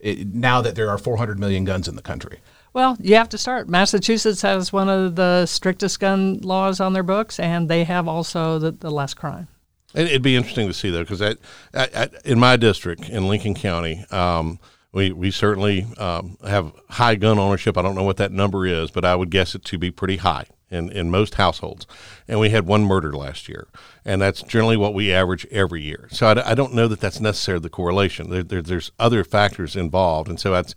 it, 0.00 0.34
now 0.34 0.62
that 0.62 0.74
there 0.74 0.90
are 0.90 0.98
400 0.98 1.38
million 1.38 1.64
guns 1.64 1.86
in 1.86 1.94
the 1.94 2.02
country? 2.02 2.40
Well, 2.72 2.96
you 3.00 3.16
have 3.16 3.28
to 3.30 3.38
start. 3.38 3.68
Massachusetts 3.68 4.42
has 4.42 4.72
one 4.72 4.88
of 4.88 5.16
the 5.16 5.46
strictest 5.46 5.98
gun 5.98 6.38
laws 6.38 6.80
on 6.80 6.92
their 6.92 7.02
books, 7.02 7.40
and 7.40 7.68
they 7.68 7.84
have 7.84 8.06
also 8.06 8.58
the, 8.58 8.70
the 8.72 8.90
less 8.90 9.14
crime. 9.14 9.48
It'd 9.92 10.22
be 10.22 10.36
interesting 10.36 10.68
to 10.68 10.74
see 10.74 10.90
though, 10.90 11.04
because 11.04 11.20
in 12.24 12.38
my 12.38 12.56
district 12.56 13.08
in 13.08 13.26
Lincoln 13.26 13.54
County, 13.54 14.04
um, 14.12 14.60
we 14.92 15.10
we 15.10 15.32
certainly 15.32 15.84
um, 15.98 16.36
have 16.46 16.72
high 16.88 17.16
gun 17.16 17.40
ownership. 17.40 17.76
I 17.76 17.82
don't 17.82 17.96
know 17.96 18.04
what 18.04 18.18
that 18.18 18.30
number 18.30 18.66
is, 18.66 18.92
but 18.92 19.04
I 19.04 19.16
would 19.16 19.30
guess 19.30 19.56
it 19.56 19.64
to 19.64 19.78
be 19.78 19.90
pretty 19.90 20.18
high 20.18 20.46
in, 20.70 20.90
in 20.90 21.10
most 21.10 21.34
households. 21.34 21.86
And 22.28 22.38
we 22.38 22.50
had 22.50 22.66
one 22.66 22.84
murder 22.84 23.12
last 23.12 23.48
year. 23.48 23.68
And 24.04 24.22
that's 24.22 24.42
generally 24.42 24.76
what 24.76 24.94
we 24.94 25.12
average 25.12 25.46
every 25.50 25.82
year. 25.82 26.08
So 26.10 26.28
I, 26.28 26.52
I 26.52 26.54
don't 26.54 26.72
know 26.72 26.88
that 26.88 27.00
that's 27.00 27.20
necessarily 27.20 27.62
the 27.62 27.70
correlation. 27.70 28.30
There, 28.30 28.42
there, 28.42 28.62
there's 28.62 28.92
other 28.98 29.24
factors 29.24 29.76
involved. 29.76 30.28
And 30.28 30.38
so 30.38 30.52
that's 30.52 30.74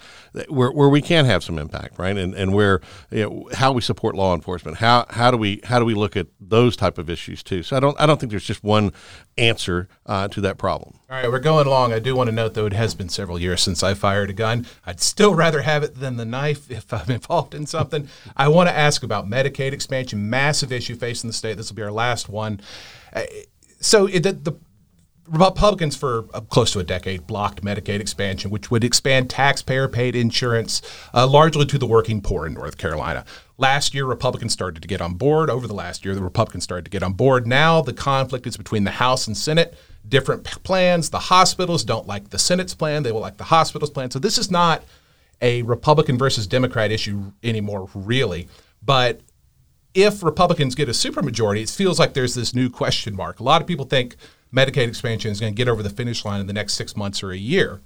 where, 0.50 0.72
where 0.72 0.90
we 0.90 1.02
can 1.02 1.26
have 1.26 1.44
some 1.44 1.60
impact, 1.60 2.00
right? 2.00 2.18
And, 2.18 2.34
and 2.34 2.54
where, 2.54 2.82
you 3.12 3.24
know, 3.24 3.50
how 3.54 3.72
we 3.72 3.82
support 3.82 4.16
law 4.16 4.34
enforcement. 4.34 4.78
How, 4.78 5.06
how, 5.12 5.32
do 5.32 5.38
we, 5.38 5.62
how 5.64 5.80
do 5.80 5.86
we 5.86 5.94
look 5.94 6.18
at 6.18 6.28
those 6.42 6.76
type 6.76 6.98
of 6.98 7.10
issues 7.10 7.44
too? 7.44 7.64
So 7.64 7.78
I 7.78 7.80
don't, 7.80 8.00
I 8.00 8.06
don't 8.06 8.20
think 8.20 8.32
there's 8.32 8.46
just 8.46 8.64
one 8.64 8.92
answer 9.38 9.88
uh, 10.06 10.28
to 10.30 10.42
that 10.42 10.58
problem. 10.58 11.00
All 11.10 11.18
right, 11.22 11.32
we're 11.32 11.40
going 11.40 11.68
along. 11.68 11.94
I 11.94 12.00
do 12.00 12.16
want 12.16 12.30
to 12.30 12.36
note, 12.36 12.56
though, 12.56 12.66
it 12.66 12.74
has 12.74 12.96
been 12.96 13.10
several 13.10 13.40
years 13.40 13.62
since 13.62 13.84
I 13.84 13.94
fired 13.94 14.32
a 14.32 14.34
gun. 14.34 14.66
I'd 14.86 15.00
still 15.00 15.36
rather 15.36 15.62
have 15.62 15.84
it 15.84 16.00
than 16.00 16.18
the 16.18 16.26
knife 16.26 16.72
if 16.72 16.92
I'm 16.92 17.10
involved 17.12 17.54
in 17.54 17.68
something. 17.68 18.08
I 18.36 18.48
want 18.48 18.70
to 18.70 18.76
ask 18.76 19.04
about 19.04 19.30
Medicaid 19.30 19.74
expansion, 19.84 20.30
massive 20.30 20.72
issue 20.72 20.96
facing 20.96 21.30
the 21.30 21.34
state. 21.34 21.58
This 21.58 21.70
will 21.70 21.76
be 21.76 21.84
our 21.84 21.92
last 21.92 22.30
one. 22.30 22.62
Uh, 23.14 23.24
so 23.80 24.08
the, 24.08 24.32
the 24.32 24.54
Republicans 25.28 25.96
for 25.96 26.26
uh, 26.34 26.42
close 26.42 26.72
to 26.72 26.80
a 26.80 26.84
decade 26.84 27.26
blocked 27.28 27.64
Medicaid 27.64 28.00
expansion, 28.00 28.52
which 28.52 28.70
would 28.70 28.84
expand 28.84 29.30
taxpayer 29.30 29.88
paid 29.88 30.16
insurance 30.16 30.82
uh, 31.14 31.26
largely 31.28 31.66
to 31.66 31.78
the 31.78 31.86
working 31.86 32.22
poor 32.22 32.46
in 32.46 32.54
North 32.54 32.78
Carolina. 32.78 33.24
Last 33.58 33.94
year, 33.94 34.06
Republicans 34.06 34.52
started 34.52 34.82
to 34.82 34.88
get 34.88 35.02
on 35.02 35.14
board. 35.14 35.50
Over 35.50 35.68
the 35.68 35.74
last 35.74 36.04
year, 36.04 36.14
the 36.16 36.24
Republicans 36.24 36.64
started 36.64 36.86
to 36.86 36.92
get 36.92 37.04
on 37.04 37.14
board. 37.14 37.48
Now 37.48 37.82
the 37.82 37.94
conflict 37.94 38.48
is 38.48 38.58
between 38.58 38.84
the 38.84 38.92
House 38.92 39.28
and 39.28 39.38
Senate. 39.38 39.76
Different 40.08 40.44
plans. 40.64 41.10
The 41.10 41.20
hospitals 41.20 41.86
don't 41.86 42.08
like 42.08 42.30
the 42.30 42.40
Senate's 42.40 42.74
plan, 42.74 43.04
they 43.04 43.12
will 43.12 43.22
like 43.22 43.38
the 43.38 43.46
hospitals' 43.46 43.92
plan. 43.92 44.12
So 44.12 44.20
this 44.20 44.38
is 44.38 44.52
not 44.52 44.84
a 45.42 45.62
Republican 45.64 46.18
versus 46.18 46.48
Democrat 46.48 46.92
issue 46.92 47.32
anymore, 47.44 47.90
really. 47.94 48.50
But 48.82 49.22
if 49.94 50.24
Republicans 50.24 50.76
get 50.76 50.90
a 50.90 50.92
supermajority, 50.92 51.64
it 51.64 51.70
feels 51.70 52.00
like 52.00 52.14
there's 52.14 52.36
this 52.36 52.54
new 52.54 52.70
question 52.70 53.16
mark. 53.16 53.40
A 53.40 53.44
lot 53.44 53.62
of 53.62 53.68
people 53.68 53.86
think 53.86 54.16
Medicaid 54.54 54.88
expansion 54.88 55.32
is 55.32 55.40
going 55.40 55.54
to 55.54 55.58
get 55.58 55.68
over 55.68 55.84
the 55.84 55.90
finish 55.90 56.26
line 56.26 56.40
in 56.40 56.48
the 56.48 56.54
next 56.54 56.74
six 56.74 56.96
months 56.96 57.24
or 57.24 57.32
a 57.32 57.38
year. 57.38 57.82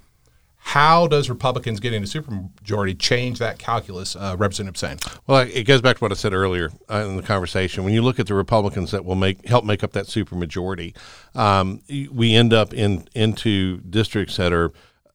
How 0.59 1.07
does 1.07 1.29
Republicans 1.29 1.79
getting 1.79 2.03
a 2.03 2.05
supermajority 2.05 2.99
change 2.99 3.39
that 3.39 3.57
calculus, 3.57 4.17
uh, 4.17 4.35
Representative 4.37 4.75
Saine? 4.75 5.19
Well, 5.25 5.47
it 5.49 5.63
goes 5.63 5.81
back 5.81 5.97
to 5.97 6.03
what 6.03 6.11
I 6.11 6.15
said 6.15 6.33
earlier 6.33 6.71
uh, 6.89 7.05
in 7.07 7.15
the 7.15 7.23
conversation. 7.23 7.85
When 7.85 7.93
you 7.93 8.01
look 8.01 8.19
at 8.19 8.27
the 8.27 8.33
Republicans 8.33 8.91
that 8.91 9.05
will 9.05 9.15
make 9.15 9.47
help 9.47 9.63
make 9.63 9.81
up 9.81 9.93
that 9.93 10.07
supermajority, 10.07 10.93
um, 11.35 11.81
we 12.11 12.35
end 12.35 12.51
up 12.51 12.73
in 12.73 13.07
into 13.15 13.77
districts 13.77 14.35
that 14.37 14.51
are 14.51 14.73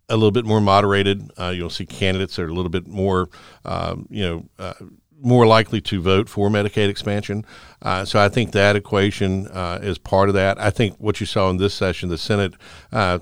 a 0.09 0.17
little 0.17 0.31
bit 0.31 0.47
more 0.47 0.61
moderated. 0.61 1.31
Uh, 1.39 1.49
you'll 1.49 1.71
see 1.71 1.85
candidates 1.85 2.37
that 2.37 2.43
are 2.43 2.49
a 2.49 2.55
little 2.55 2.71
bit 2.71 2.87
more, 2.87 3.29
um, 3.67 4.07
you 4.11 4.27
know 4.27 4.45
uh, 4.59 4.75
more 5.23 5.47
likely 5.47 5.81
to 5.81 6.01
vote 6.01 6.29
for 6.29 6.49
Medicaid 6.49 6.89
expansion. 6.89 7.45
Uh, 7.81 8.05
so 8.05 8.19
I 8.19 8.29
think 8.29 8.53
that 8.53 8.77
equation 8.77 9.47
uh, 9.49 9.79
is 9.83 9.99
part 9.99 10.29
of 10.29 10.35
that. 10.35 10.61
I 10.61 10.71
think 10.71 10.97
what 10.99 11.21
you 11.21 11.27
saw 11.27 11.51
in 11.51 11.57
this 11.57 11.75
session, 11.75 12.09
the 12.09 12.19
Senate, 12.19 12.55
uh, 12.93 13.19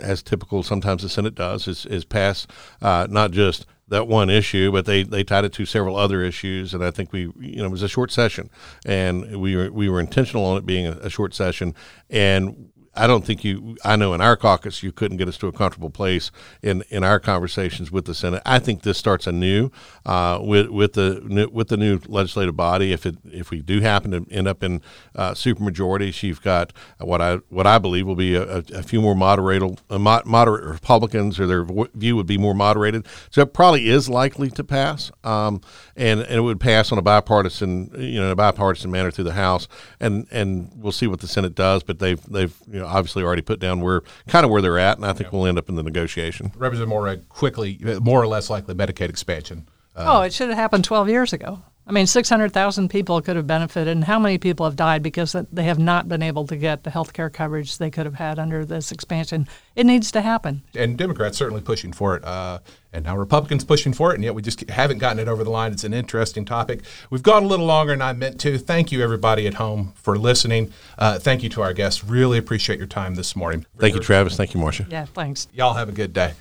as 0.00 0.22
typical 0.22 0.62
sometimes 0.62 1.02
the 1.02 1.08
Senate 1.08 1.34
does, 1.34 1.66
is, 1.66 1.86
is 1.86 2.04
pass 2.04 2.46
uh, 2.82 3.06
not 3.10 3.30
just 3.30 3.66
that 3.88 4.06
one 4.06 4.28
issue, 4.28 4.70
but 4.70 4.84
they, 4.84 5.02
they 5.02 5.24
tied 5.24 5.44
it 5.44 5.52
to 5.54 5.64
several 5.64 5.96
other 5.96 6.22
issues, 6.22 6.74
and 6.74 6.84
I 6.84 6.90
think 6.90 7.12
we 7.12 7.32
you 7.40 7.56
know 7.56 7.66
it 7.66 7.70
was 7.70 7.82
a 7.82 7.88
short 7.88 8.12
session, 8.12 8.50
and 8.84 9.40
we 9.40 9.56
were 9.56 9.72
we 9.72 9.88
were 9.88 9.98
intentional 9.98 10.44
on 10.44 10.58
it 10.58 10.66
being 10.66 10.86
a, 10.86 10.92
a 10.92 11.10
short 11.10 11.34
session, 11.34 11.74
and 12.10 12.70
I 12.98 13.06
don't 13.06 13.24
think 13.24 13.44
you. 13.44 13.76
I 13.84 13.96
know 13.96 14.12
in 14.12 14.20
our 14.20 14.36
caucus 14.36 14.82
you 14.82 14.92
couldn't 14.92 15.18
get 15.18 15.28
us 15.28 15.38
to 15.38 15.46
a 15.46 15.52
comfortable 15.52 15.90
place 15.90 16.30
in 16.62 16.82
in 16.90 17.04
our 17.04 17.20
conversations 17.20 17.92
with 17.92 18.06
the 18.06 18.14
Senate. 18.14 18.42
I 18.44 18.58
think 18.58 18.82
this 18.82 18.98
starts 18.98 19.26
anew 19.26 19.70
uh, 20.04 20.40
with 20.42 20.68
with 20.68 20.94
the 20.94 21.48
with 21.52 21.68
the 21.68 21.76
new 21.76 22.00
legislative 22.08 22.56
body. 22.56 22.92
If 22.92 23.06
it 23.06 23.16
if 23.24 23.50
we 23.50 23.62
do 23.62 23.80
happen 23.80 24.10
to 24.10 24.26
end 24.30 24.48
up 24.48 24.62
in 24.62 24.82
uh, 25.14 25.32
supermajorities, 25.32 26.22
you've 26.22 26.42
got 26.42 26.72
what 26.98 27.22
I 27.22 27.36
what 27.48 27.66
I 27.66 27.78
believe 27.78 28.06
will 28.06 28.16
be 28.16 28.34
a, 28.34 28.58
a 28.58 28.82
few 28.82 29.00
more 29.00 29.14
moderate 29.14 29.80
uh, 29.88 29.98
moderate 29.98 30.64
Republicans, 30.64 31.38
or 31.38 31.46
their 31.46 31.64
view 31.94 32.16
would 32.16 32.26
be 32.26 32.38
more 32.38 32.54
moderated. 32.54 33.06
So 33.30 33.42
it 33.42 33.52
probably 33.52 33.88
is 33.88 34.08
likely 34.08 34.50
to 34.50 34.64
pass, 34.64 35.12
um, 35.22 35.60
and 35.96 36.20
and 36.20 36.34
it 36.34 36.42
would 36.42 36.60
pass 36.60 36.90
on 36.90 36.98
a 36.98 37.02
bipartisan 37.02 37.92
you 37.96 38.20
know 38.20 38.32
a 38.32 38.36
bipartisan 38.36 38.90
manner 38.90 39.12
through 39.12 39.24
the 39.24 39.34
House, 39.34 39.68
and 40.00 40.26
and 40.32 40.72
we'll 40.74 40.92
see 40.92 41.06
what 41.06 41.20
the 41.20 41.28
Senate 41.28 41.54
does. 41.54 41.84
But 41.84 42.00
they've 42.00 42.22
they've 42.24 42.54
you 42.66 42.80
know 42.80 42.87
obviously 42.88 43.22
already 43.22 43.42
put 43.42 43.60
down 43.60 43.80
where 43.80 44.02
kind 44.26 44.44
of 44.44 44.50
where 44.50 44.62
they're 44.62 44.78
at, 44.78 44.96
and 44.96 45.06
I 45.06 45.12
think 45.12 45.30
yeah. 45.30 45.38
we'll 45.38 45.46
end 45.46 45.58
up 45.58 45.68
in 45.68 45.74
the 45.74 45.82
negotiation. 45.82 46.52
Representative 46.56 46.88
Moore, 46.88 47.16
quickly, 47.28 47.78
more 48.00 48.22
or 48.22 48.26
less 48.26 48.50
likely 48.50 48.74
Medicaid 48.74 49.08
expansion. 49.08 49.68
Uh, 49.94 50.04
oh, 50.06 50.22
it 50.22 50.32
should 50.32 50.48
have 50.48 50.58
happened 50.58 50.84
12 50.84 51.08
years 51.08 51.32
ago. 51.32 51.62
I 51.88 51.92
mean, 51.92 52.06
600,000 52.06 52.90
people 52.90 53.22
could 53.22 53.36
have 53.36 53.46
benefited, 53.46 53.88
and 53.88 54.04
how 54.04 54.18
many 54.18 54.36
people 54.36 54.66
have 54.66 54.76
died 54.76 55.02
because 55.02 55.34
they 55.50 55.64
have 55.64 55.78
not 55.78 56.06
been 56.06 56.22
able 56.22 56.46
to 56.48 56.56
get 56.56 56.84
the 56.84 56.90
health 56.90 57.14
care 57.14 57.30
coverage 57.30 57.78
they 57.78 57.90
could 57.90 58.04
have 58.04 58.16
had 58.16 58.38
under 58.38 58.66
this 58.66 58.92
expansion? 58.92 59.48
It 59.74 59.86
needs 59.86 60.12
to 60.12 60.20
happen. 60.20 60.62
And 60.74 60.98
Democrats 60.98 61.38
certainly 61.38 61.62
pushing 61.62 61.94
for 61.94 62.14
it, 62.14 62.24
uh, 62.26 62.58
and 62.92 63.06
now 63.06 63.16
Republicans 63.16 63.64
pushing 63.64 63.94
for 63.94 64.12
it, 64.12 64.16
and 64.16 64.24
yet 64.24 64.34
we 64.34 64.42
just 64.42 64.68
haven't 64.68 64.98
gotten 64.98 65.18
it 65.18 65.28
over 65.28 65.42
the 65.42 65.50
line. 65.50 65.72
It's 65.72 65.84
an 65.84 65.94
interesting 65.94 66.44
topic. 66.44 66.82
We've 67.08 67.22
gone 67.22 67.44
a 67.44 67.46
little 67.46 67.66
longer 67.66 67.94
than 67.94 68.02
I 68.02 68.12
meant 68.12 68.38
to. 68.40 68.58
Thank 68.58 68.92
you, 68.92 69.02
everybody 69.02 69.46
at 69.46 69.54
home, 69.54 69.94
for 69.96 70.18
listening. 70.18 70.74
Uh, 70.98 71.18
thank 71.18 71.42
you 71.42 71.48
to 71.50 71.62
our 71.62 71.72
guests. 71.72 72.04
Really 72.04 72.36
appreciate 72.36 72.78
your 72.78 72.86
time 72.86 73.14
this 73.14 73.34
morning. 73.34 73.64
Thank 73.78 73.94
you, 73.94 74.00
Travis. 74.00 74.36
Thank 74.36 74.52
you, 74.52 74.60
Marcia. 74.60 74.86
Yeah, 74.90 75.06
thanks. 75.06 75.48
Y'all 75.54 75.72
have 75.72 75.88
a 75.88 75.92
good 75.92 76.12
day. 76.12 76.34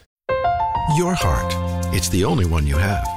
Your 0.98 1.14
heart. 1.14 1.54
It's 1.94 2.10
the 2.10 2.26
only 2.26 2.46
one 2.46 2.68
you 2.68 2.78
have. 2.78 3.17